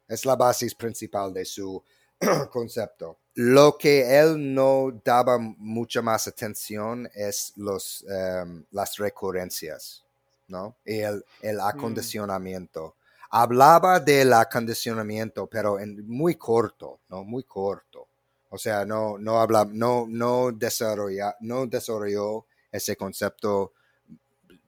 [0.09, 1.83] es la basis principal de su
[2.51, 3.19] concepto.
[3.35, 10.05] Lo que él no daba mucha más atención es los, em, las recurrencias,
[10.49, 10.75] ¿no?
[10.85, 12.95] Y el, el acondicionamiento.
[13.39, 17.23] Hablaba del acondicionamiento, pero en muy corto, ¿no?
[17.25, 18.09] Muy corto.
[18.51, 23.73] O sea, no, no habla, no, no desarrolla, no desarrolló ese concepto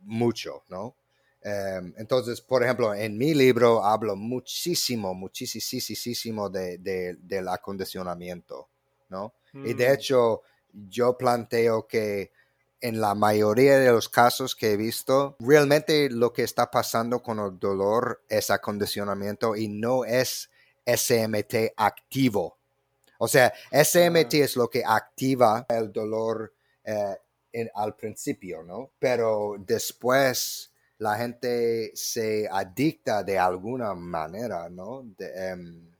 [0.00, 0.96] mucho, ¿no?
[1.42, 8.68] Em, entonces, por ejemplo, en mi libro hablo muchísimo, muchísimo de, de- del acondicionamiento,
[9.08, 9.34] ¿no?
[9.62, 12.32] Y de Mm, hecho, yo planteo que
[12.80, 17.38] en la mayoría de los casos que he visto, realmente lo que está pasando con
[17.40, 20.50] el dolor es acondicionamiento y no es
[20.86, 22.56] SMT activo.
[23.18, 27.16] O sea, SMT es lo que activa el dolor eh,
[27.52, 28.90] en- al principio, ¿no?
[28.98, 35.02] Pero después la gente se adicta de alguna manera, ¿no?
[35.16, 35.90] De, em,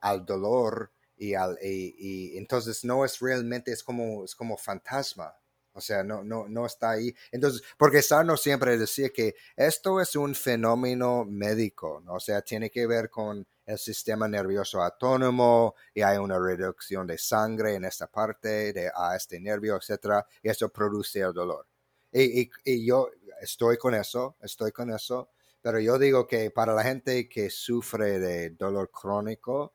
[0.00, 1.94] al dolor y al y,
[2.34, 5.34] y entonces no es realmente es como es como fantasma
[5.74, 10.16] o sea no no no está ahí entonces porque Sarno siempre decía que esto es
[10.16, 12.14] un fenómeno médico ¿no?
[12.14, 17.18] o sea tiene que ver con el sistema nervioso autónomo y hay una reducción de
[17.18, 21.66] sangre en esta parte de a este nervio etcétera y eso produce el dolor
[22.12, 23.10] y, y- y yo
[23.40, 25.30] estoy con eso estoy con eso
[25.62, 29.74] pero yo digo que para la gente que sufre de dolor crónico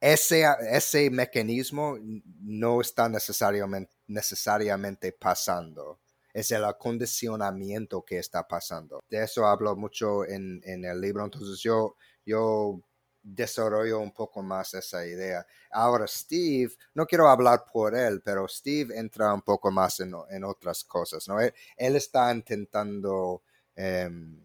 [0.00, 1.96] ese, ese mecanismo
[2.42, 5.98] no está necesariamente, necesariamente pasando.
[6.32, 9.02] Es el acondicionamiento que está pasando.
[9.08, 11.24] De eso hablo mucho en, en el libro.
[11.24, 12.80] Entonces yo, yo
[13.22, 15.46] desarrollo un poco más esa idea.
[15.70, 20.44] Ahora, Steve, no quiero hablar por él, pero Steve entra un poco más en, en
[20.44, 21.26] otras cosas.
[21.28, 21.40] ¿no?
[21.40, 23.42] Él, él está intentando
[23.74, 24.40] em,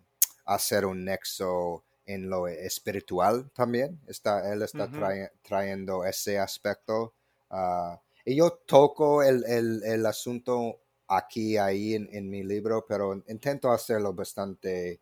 [0.45, 4.00] hacer un nexo en lo espiritual también.
[4.08, 7.13] Está, él está trae- trayendo ese aspecto.
[7.50, 13.72] ah, yo toco el, el- el asunto aquí, ahí en, en mi libro, pero intento
[13.72, 15.02] hacerlo bastante...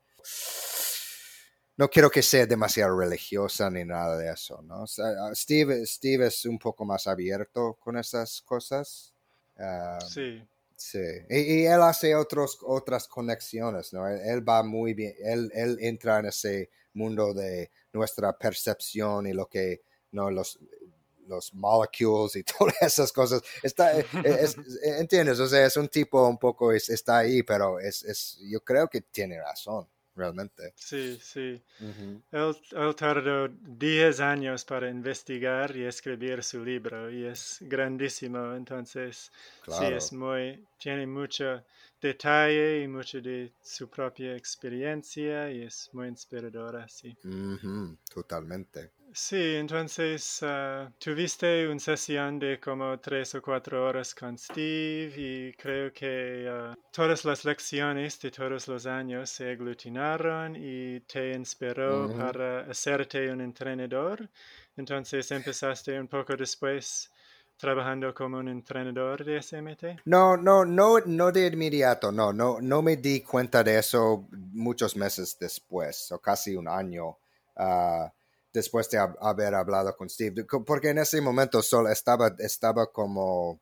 [1.77, 4.83] No quiero que sea demasiado religiosa ni nada de eso, ¿no?
[4.83, 9.13] O sea, Steve, Steve es un poco más abierto con esas cosas.
[9.57, 10.41] Ah, sí,
[10.75, 10.97] Sí,
[11.29, 14.07] y, y él hace otros, otras conexiones, ¿no?
[14.07, 19.33] Él, él va muy bien, él, él entra en ese mundo de nuestra percepción y
[19.33, 20.31] lo que, ¿no?
[20.31, 20.57] Los,
[21.29, 23.41] los molecules y todas esas cosas.
[23.63, 24.57] Está, es- es-
[24.99, 25.39] ¿Entiendes?
[25.39, 28.87] O sea, es un tipo un poco, es- está ahí, pero es, es, yo creo
[28.89, 30.73] que tiene razón, realmente.
[30.75, 31.61] sí, sí.
[31.79, 32.21] Ujú.
[32.31, 39.31] Él, él tardó 10 años para investigar y escribir su libro y es grandísimo, entonces
[39.67, 41.63] sí, es muy, tiene mucho
[42.01, 47.15] detalle y mucho de su propia experiencia y es muy inspiradora, sí.
[47.23, 48.91] Ujú, Totalmente.
[49.13, 55.53] Sí, entonces ah, tuviste una sesión de como tres o cuatro horas con Steve y
[55.53, 62.07] creo que ah, todas las lecciones de todos los años se aglutinaron y te inspiró
[62.07, 62.19] Ujú.
[62.19, 64.29] para hacerte un entrenador.
[64.77, 67.11] Entonces empezaste un poco después
[67.57, 69.99] trabajando como un entrenador de SMT.
[70.05, 74.95] No, no, no, no de inmediato, no, no, no me di cuenta de eso muchos
[74.95, 77.17] meses después, o casi un año
[77.57, 78.11] ah,
[78.53, 83.59] después de hab- haber hablado con Steve, porque en ese momento solo estaba, estaba como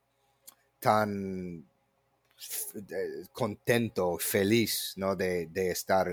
[0.80, 1.66] tan
[2.74, 5.16] de- contento, feliz, ¿no?
[5.16, 6.08] De, de estar,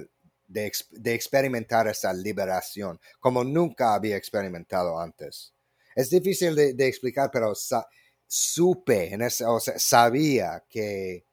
[0.49, 5.53] de, de experimentar esa liberación, como nunca había experimentado antes.
[5.95, 7.87] Es difícil de, de explicar, pero sa-
[8.27, 11.25] supe, en ese, o sea, sabía que,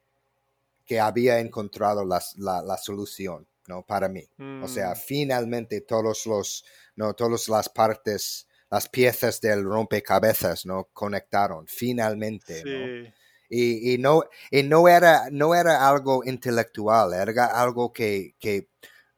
[0.86, 3.82] que había encontrado la, la solución, ¿no?
[3.84, 4.28] Para mí.
[4.62, 6.66] O sea, Mm, finalmente todos los,
[7.02, 10.88] no, todas las partes las piezas del rompecabezas, ¿no?
[10.94, 13.12] Conectaron finalmente, ¿no?
[13.50, 18.70] Y, y, no, y no, era, no era algo intelectual, era algo que, que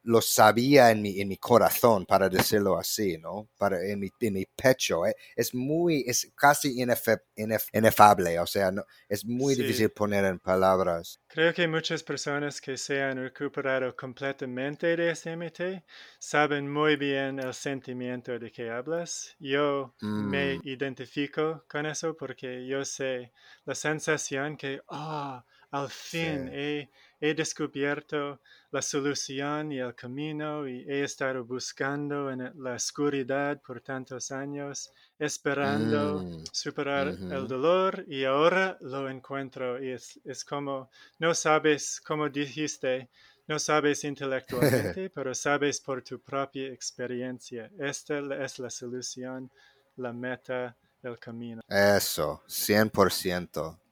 [0.03, 3.49] lo sabía en mi, en mi corazón, para decirlo así, ¿no?
[3.57, 5.05] Para, en, mi, en mi pecho.
[5.05, 11.19] Eh, es muy, es casi inefable, o sea, no, es muy difícil poner en palabras.
[11.27, 15.83] Creo que muchas personas que se han recuperado completamente de SMT
[16.19, 19.35] saben muy bien el sentimiento de que hablas.
[19.39, 20.61] Yo me mm.
[20.65, 23.31] identifico con eso porque yo sé
[23.65, 26.91] la sensación que, ah, al fin he
[27.25, 33.79] he descubierto la solución y el camino y he estado buscando en la oscuridad por
[33.79, 40.89] tantos años, esperando mm, superar el dolor y ahora lo encuentro y es, es como,
[41.19, 43.09] no sabes, como dijiste,
[43.47, 47.71] no sabes intelectualmente, pero sabes por tu propia experiencia.
[47.79, 49.49] Esta es la solución,
[49.95, 51.61] la meta, el camino.
[51.69, 53.82] Eso, 100%.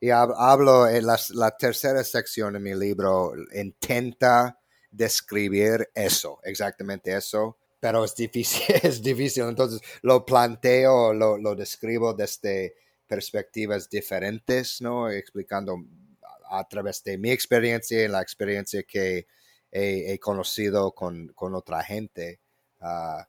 [0.00, 4.58] Y hablo en la, tercera sección de mi libro, intenta
[4.90, 9.44] describir eso, exactamente eso, pero es difícil, es difícil.
[9.44, 12.74] Entonces lo planteo, lo, lo describo desde
[13.08, 15.10] perspectivas diferentes, ¿no?
[15.10, 15.78] Explicando
[16.50, 19.26] a, través de mi experiencia y la experiencia que
[19.70, 22.40] he, conocido con, otra gente.
[22.80, 23.26] Ah,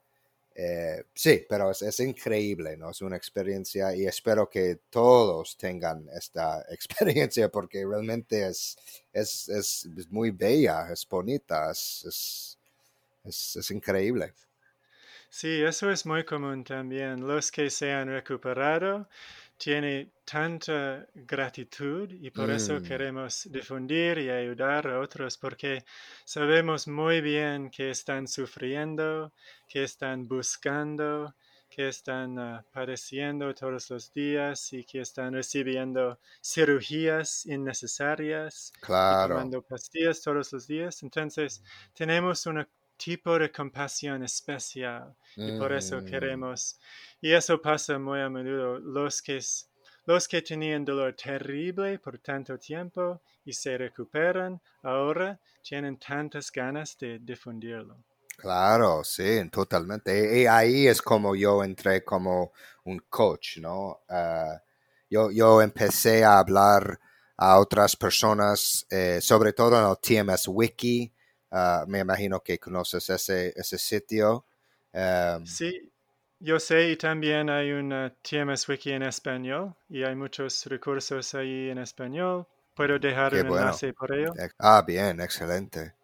[0.61, 2.89] eh, sí, pero es, increíble, ¿no?
[2.89, 8.77] Es una experiencia y espero que todos tengan esta experiencia porque realmente es,
[9.13, 12.57] es, muy bella, es bonita, es,
[13.23, 14.33] es, increíble.
[15.29, 17.25] Sí, eso es muy común también.
[17.25, 19.07] Los que se han recuperado
[19.59, 22.83] tiene tanta gratitud y por eso mm.
[22.83, 25.83] queremos difundir y ayudar a otros porque
[26.23, 29.33] sabemos muy bien que están sufriendo,
[29.67, 31.35] que están buscando,
[31.69, 39.35] que están ah, padeciendo todos los días y que están recibiendo cirugías innecesarias, claro.
[39.35, 41.03] tomando pastillas todos los días.
[41.03, 41.61] Entonces,
[41.93, 42.65] tenemos un
[42.99, 46.05] tipo de compasión especial y por eso mm.
[46.05, 46.77] queremos
[47.21, 48.79] y eso pasa muy a menudo.
[48.79, 49.39] Los que,
[50.05, 56.97] los que tenían dolor terrible por tanto tiempo y se recuperan ahora tienen tantas ganas
[56.97, 58.03] de difundirlo.
[58.37, 60.41] Claro, sí, totalmente.
[60.41, 62.51] Y ahí es como yo entré como
[62.85, 63.99] un coach, ¿no?
[64.07, 64.61] Ah,
[65.09, 66.99] yo, yo empecé a hablar
[67.35, 71.11] a otras personas, eh, sobre todo en el TMS Wiki.
[71.51, 74.45] Ah, me imagino que conoces ese, ese sitio.
[74.93, 75.91] Em, sí,
[76.39, 81.69] yo sé, y también hay una TMS Wiki en español y hay muchos recursos ahí
[81.69, 82.47] en español.
[82.75, 84.33] Puedo dejar un enlace por ello.
[84.57, 85.95] Ah, bien, excelente.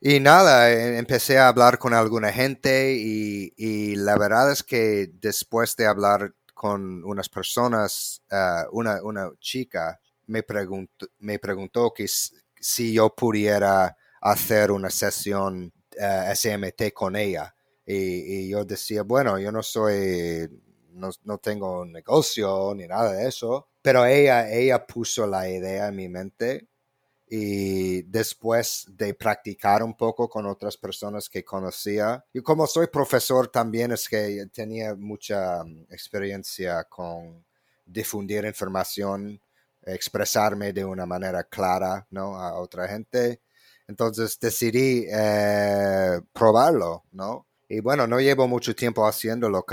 [0.00, 5.74] Y nada, e, empecé a hablar con alguna gente y, la verdad es que después
[5.76, 12.06] de hablar con unas personas, ah, una, una, chica me preguntó, me preguntó que
[12.60, 17.54] si yo pudiera hacer una sesión ah, SMT con ella.
[17.86, 20.48] Y, yo decía, bueno, yo no soy,
[20.90, 25.96] no, no, tengo negocio ni nada de eso, pero ella, ella puso la idea en
[25.96, 26.68] mi mente
[27.28, 33.48] y después de practicar un poco con otras personas que conocía, y como soy profesor
[33.48, 37.44] también es que tenía mucha mm, experiencia con
[37.84, 39.40] difundir información,
[39.82, 42.36] expresarme de una manera clara, ¿no?
[42.40, 43.40] A otra gente.
[43.88, 47.46] Entonces decidí eh, probarlo, ¿no?
[47.68, 49.64] Y bueno, no llevo mucho tiempo haciéndolo,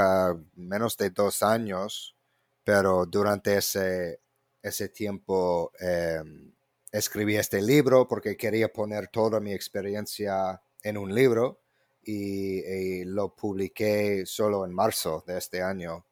[0.55, 2.15] menos de dos años,
[2.63, 4.21] pero durante ese,
[4.61, 6.53] ese tiempo em,
[6.91, 11.61] escribí este libro porque quería poner toda mi experiencia en un libro
[12.03, 16.05] y, lo publiqué solo en marzo de este año.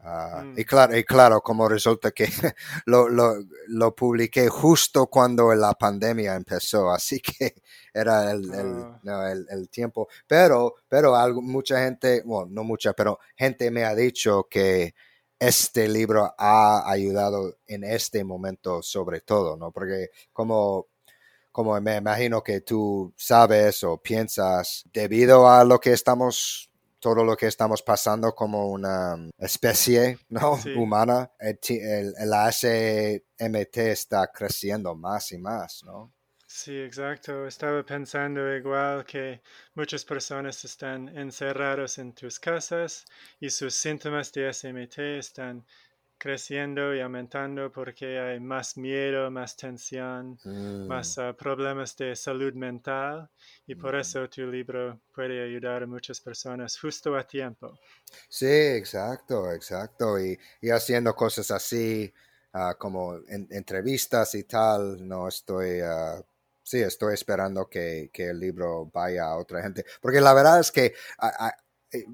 [0.00, 0.58] Ah, mm.
[0.58, 2.26] y, claro, y claro, como resulta que
[2.86, 3.34] lo, lo,
[3.66, 7.54] lo, publiqué justo cuando la pandemia empezó, así que
[7.92, 9.30] era el, ah.
[9.32, 10.08] el, el, tiempo.
[10.26, 14.94] Pero, pero algo, mucha gente, bueno, no mucha, pero gente me ha dicho que
[15.38, 19.72] este libro ha ayudado en este momento sobre todo, ¿no?
[19.72, 20.88] Porque como,
[21.52, 26.70] como me imagino que tú sabes o piensas, debido a lo que estamos
[27.00, 30.58] todo lo que estamos pasando como una especie ¿no?
[30.76, 36.12] humana, el, el, el ASMT está creciendo más y más, ¿no?
[36.50, 37.46] Sí, exacto.
[37.46, 39.42] Estaba pensando igual que
[39.74, 43.04] muchas personas están encerrados en tus casas
[43.38, 45.66] y sus síntomas de SMT están
[46.18, 50.38] creciendo y aumentando porque hay más miedo, más tensión,
[50.86, 53.28] más ah, problemas de salud mental
[53.66, 54.00] y por mm.
[54.00, 57.78] eso tu libro puede ayudar a muchas personas justo a tiempo.
[58.28, 60.18] Sí, exacto, exacto.
[60.20, 62.12] Y, y haciendo cosas así,
[62.52, 66.22] ah, como en- entrevistas y tal, no estoy, ah,
[66.62, 69.84] sí, estoy esperando que, que el libro vaya a otra gente.
[70.00, 70.94] Porque la verdad es que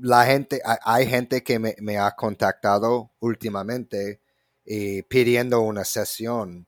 [0.00, 4.20] la gente, hay gente que me, ha contactado últimamente
[4.64, 6.66] y pidiendo una sesión.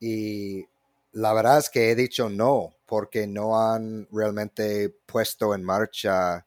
[0.00, 0.66] Y
[1.12, 6.46] la verdad es que he dicho no, porque no han realmente puesto en marcha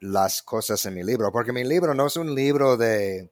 [0.00, 3.30] las cosas en mi libro, porque mi libro no es un libro de,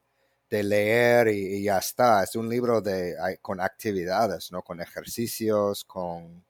[0.49, 4.61] de leer y, ya está, es un libro de, con actividades, ¿no?
[4.61, 6.43] Con ejercicios, con,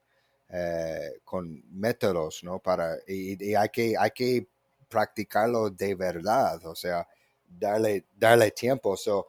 [0.50, 2.58] eh, con métodos, ¿no?
[2.60, 4.48] Para, y, y hay, que, hay que
[4.90, 7.08] practicarlo de verdad, o sea,
[7.48, 8.96] darle, darle tiempo.
[8.98, 9.28] So,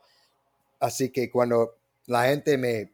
[0.81, 2.93] así que cuando la gente me,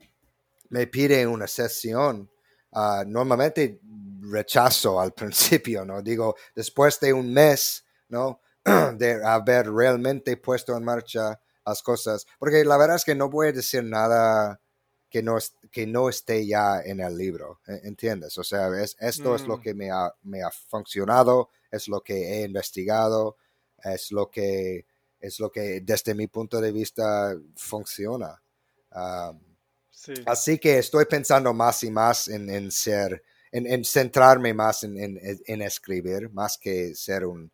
[0.70, 2.30] me pide una sesión,
[2.72, 3.80] ah, normalmente
[4.22, 6.02] rechazo al principio, ¿no?
[6.02, 8.40] Digo, después de un mes, ¿no?
[8.96, 13.48] De haber realmente puesto en marcha las cosas, porque la verdad es que no voy
[13.48, 14.60] a decir nada
[15.10, 15.38] que no,
[15.70, 17.80] que no esté ya en el libro, ¿eh?
[17.84, 18.36] ¿entiendes?
[18.38, 22.00] O sea, es, esto es lo Mm, que me ha, me ha funcionado, es lo
[22.02, 23.36] que he investigado,
[23.82, 24.86] es lo que,
[25.20, 28.40] es lo que desde mi punto de vista funciona.
[28.92, 29.40] Um,
[29.90, 30.14] sí.
[30.26, 33.22] Así que estoy pensando más y más en, en ser,
[33.52, 37.50] en, en centrarme más en, en- escribir, más que ser un,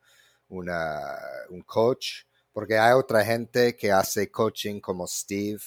[0.49, 1.19] una-
[1.51, 5.61] un coach, porque hay otra gente que hace coaching como Steve,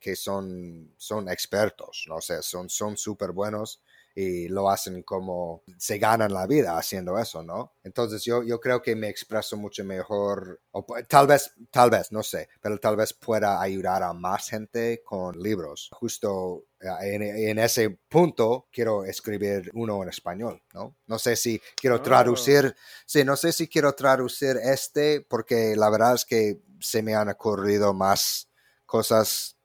[0.00, 3.80] que son, son expertos, no sé, son son súper buenos
[4.20, 7.72] y lo hacen como se ganan la vida haciendo eso, ¿no?
[7.82, 12.22] Entonces yo, yo creo que me expreso mucho mejor, o tal vez, tal vez, no
[12.22, 15.88] sé, pero tal vez pueda ayudar a más gente con libros.
[15.92, 20.96] Justo eh, en, en ese punto quiero escribir uno en español, ¿no?
[21.06, 22.74] No sé si quiero Oh, traducir,
[23.06, 27.28] sí, no sé si quiero traducir este, porque la verdad es que se me han
[27.28, 28.48] ocurrido más
[28.86, 29.56] cosas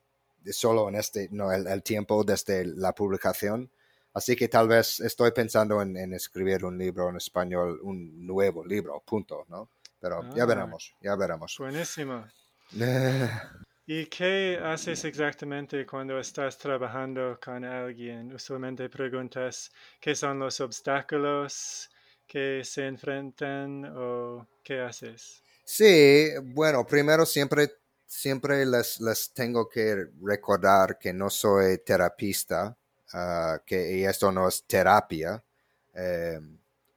[0.52, 3.72] solo en este, no, el, el tiempo desde la publicación.
[4.16, 8.66] Así que tal vez estoy pensando en, en escribir un libro en español, un nuevo
[8.66, 9.70] libro, punto, ¿no?
[10.00, 11.58] Pero ya ah, veremos, ya veremos.
[11.60, 12.26] buenísimo.
[13.88, 18.34] ¿Y qué haces exactamente cuando estás trabajando con alguien?
[18.34, 21.90] Usualmente preguntas qué son los obstáculos
[22.26, 25.44] que se enfrentan o qué haces.
[25.66, 32.76] Sí, bueno, primero siempre, siempre les, les tengo que recordar que no soy terapista,
[33.14, 35.44] ah, que y esto no es terapia,
[35.94, 36.40] eh,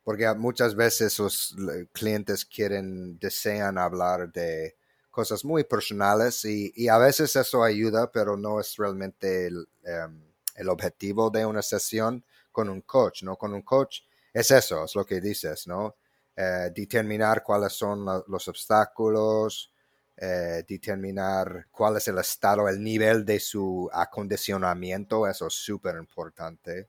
[0.04, 1.54] porque muchas veces los
[1.92, 4.76] clientes quieren, desean hablar de
[5.11, 10.22] cosas muy personales y, y a veces eso ayuda, pero no es realmente el, em,
[10.68, 13.36] objetivo de una sesión con un coach, ¿no?
[13.36, 14.00] Con un coach
[14.32, 15.94] es eso, es lo que dices, ¿no?
[16.38, 19.72] eh, determinar cuáles son los obstáculos,
[20.20, 26.88] eh, determinar cuál es el estado, el nivel de su acondicionamiento, eso es súper importante.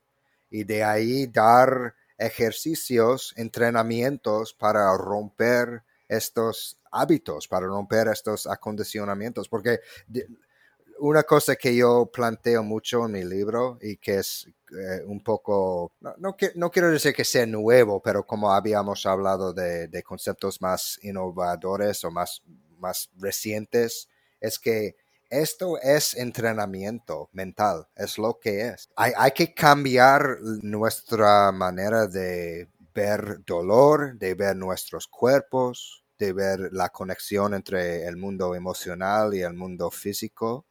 [0.49, 9.79] Y de ahí dar ejercicios, entrenamientos para romper estos hábitos, para romper estos acondicionamientos, porque
[10.99, 15.93] una cosa que yo planteo mucho en mi libro y que es eh, un poco,
[16.01, 20.61] no, no, no quiero decir que sea nuevo, pero como habíamos hablado de, de conceptos
[20.61, 22.41] más innovadores o más,
[22.79, 24.09] más recientes,
[24.39, 24.95] es que
[25.29, 28.89] esto es entrenamiento mental, es lo que es.
[28.95, 36.69] Hay, hay que cambiar nuestra manera de ver dolor, de ver nuestros cuerpos, de ver
[36.71, 40.65] la conexión entre el mundo emocional y el mundo físico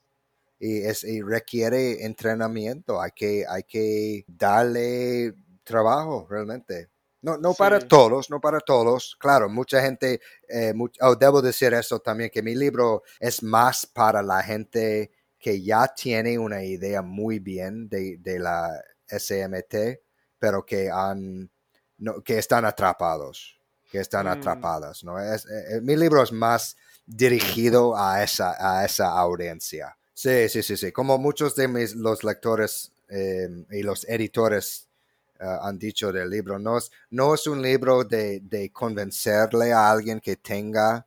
[0.58, 5.34] y, es, y requiere entrenamiento, hay que, hay que darle
[5.64, 6.88] trabajo realmente.
[7.22, 9.16] No, no para Sí, todos, no para todos.
[9.18, 13.86] Claro, mucha gente, eh, much- oh, debo decir eso también, que mi libro es más
[13.86, 18.70] para la gente que ya tiene una idea muy bien de, de la
[19.08, 20.00] SMT,
[20.38, 21.50] pero que, han,
[21.98, 23.60] no, que están atrapados,
[23.90, 25.02] que están mm, atrapadas.
[25.04, 25.18] ¿no?
[25.20, 29.96] Es, eh, eh, mi libro es más dirigido a esa, a esa audiencia.
[30.14, 30.92] Sí, sí, sí, sí.
[30.92, 34.87] Como muchos de mis, los lectores eh, y los editores
[35.40, 39.90] eh, han dicho del libro, no es, no es un libro de, de convencerle a
[39.90, 41.06] alguien que tenga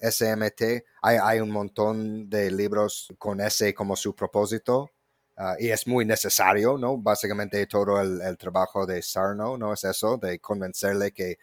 [0.00, 0.84] SMT.
[1.02, 4.90] Hay, hay un montón de libros con ese como su propósito.
[5.36, 6.96] ah, y es muy necesario, ¿no?
[6.98, 9.72] Básicamente todo el, el trabajo de Sarno, ¿no?
[9.74, 11.38] Es eso, de convencerle que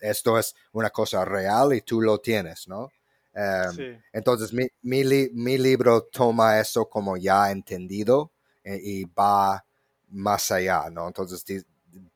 [0.00, 2.88] esto es una cosa real y tú lo tienes, ¿no?
[3.34, 4.02] Em, Sí.
[4.12, 8.32] Entonces mi, mi, li- mi libro toma eso como ya entendido
[8.64, 9.64] eh, y va
[10.08, 11.06] más allá, ¿no?
[11.06, 11.62] Entonces di-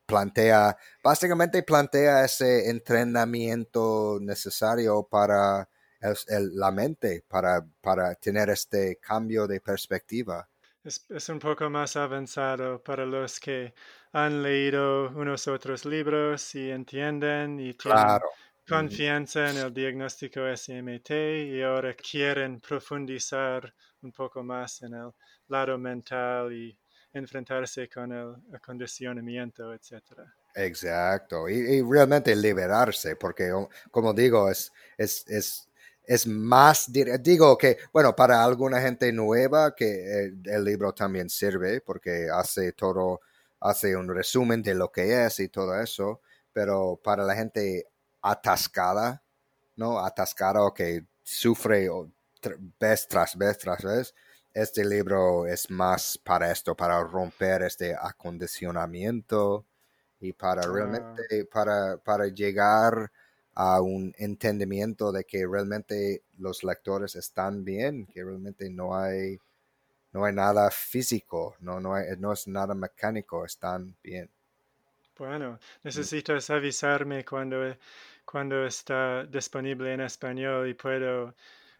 [0.05, 5.69] plantea, básicamente plantea ese entrenamiento necesario para
[6.01, 10.49] el- el- la mente, para, para tener este cambio de perspectiva.
[10.83, 13.73] Es, es un poco más avanzado para los que
[14.13, 18.29] han leído unos otros libros y entienden y tienen Claro.
[18.65, 25.11] confianza en el diagnóstico SMT y ahora quieren profundizar un poco más en el
[25.47, 26.79] lado mental y
[27.17, 30.01] enfrentarse con el acondicionamiento, etc.
[30.53, 33.51] Exacto, y, realmente liberarse, porque
[33.91, 35.69] como digo, es, es, es,
[36.03, 41.81] es más, digo que, bueno, para alguna gente nueva que eh, el libro también sirve,
[41.81, 43.21] porque hace todo,
[43.59, 46.21] hace un resumen de lo que es y todo eso,
[46.53, 47.87] pero para la gente
[48.21, 49.23] atascada,
[49.75, 49.99] ¿no?
[49.99, 51.89] Atascada o que sufre
[52.79, 54.13] vez tras vez tras vez,
[54.55, 59.67] este libro es más para esto, para romper este acondicionamiento
[60.19, 60.67] y para Ah.
[60.67, 63.11] realmente para, para llegar
[63.55, 69.39] a un entendimiento de que realmente los lectores están bien, que realmente no hay
[70.13, 74.31] no hay nada físico, no, no, hay- no es nada mecánico, están bien.
[75.17, 77.75] Bueno, necesitas avisarme cuando,
[78.25, 81.35] cuando está disponible en español y puedo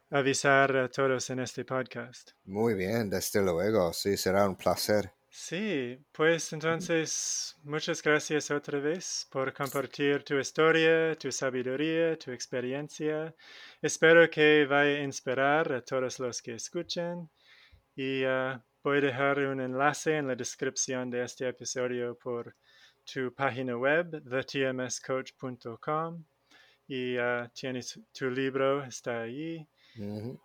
[0.09, 2.31] avisar a todos en este podcast.
[2.45, 5.11] Muy bien, desde luego, sí, será un placer.
[5.37, 13.35] Sí, pues entonces muchas gracias otra vez por compartir tu historia, tu sabiduría, tu experiencia.
[13.81, 17.29] Espero que vaya a inspirar a todos los que escuchen
[17.95, 22.55] y ah, voy a dejar un enlace en la descripción de este episodio por
[23.03, 26.23] tu página web, thetmscoach.com
[26.87, 29.67] y ah, tienes tu libro, está ahí.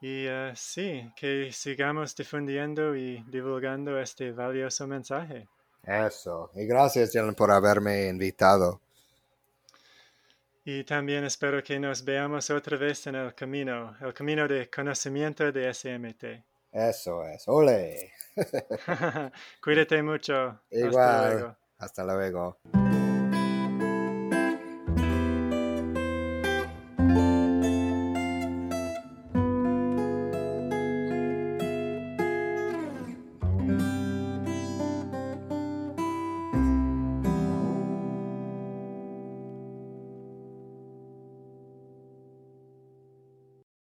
[0.01, 5.48] Y ah, sí, que sigamos difundiendo y divulgando este valioso mensaje.
[5.84, 8.80] Eso, y gracias, Dylan, por haberme invitado.
[10.64, 15.51] Y también espero que nos veamos otra vez en el camino, el camino de conocimiento
[15.51, 16.24] de SMT.
[16.72, 18.12] Eso es, ole.
[19.62, 20.61] Cuídate mucho.
[20.70, 21.32] Hasta Igual.
[21.32, 21.57] luego.
[21.78, 22.59] Hasta luego.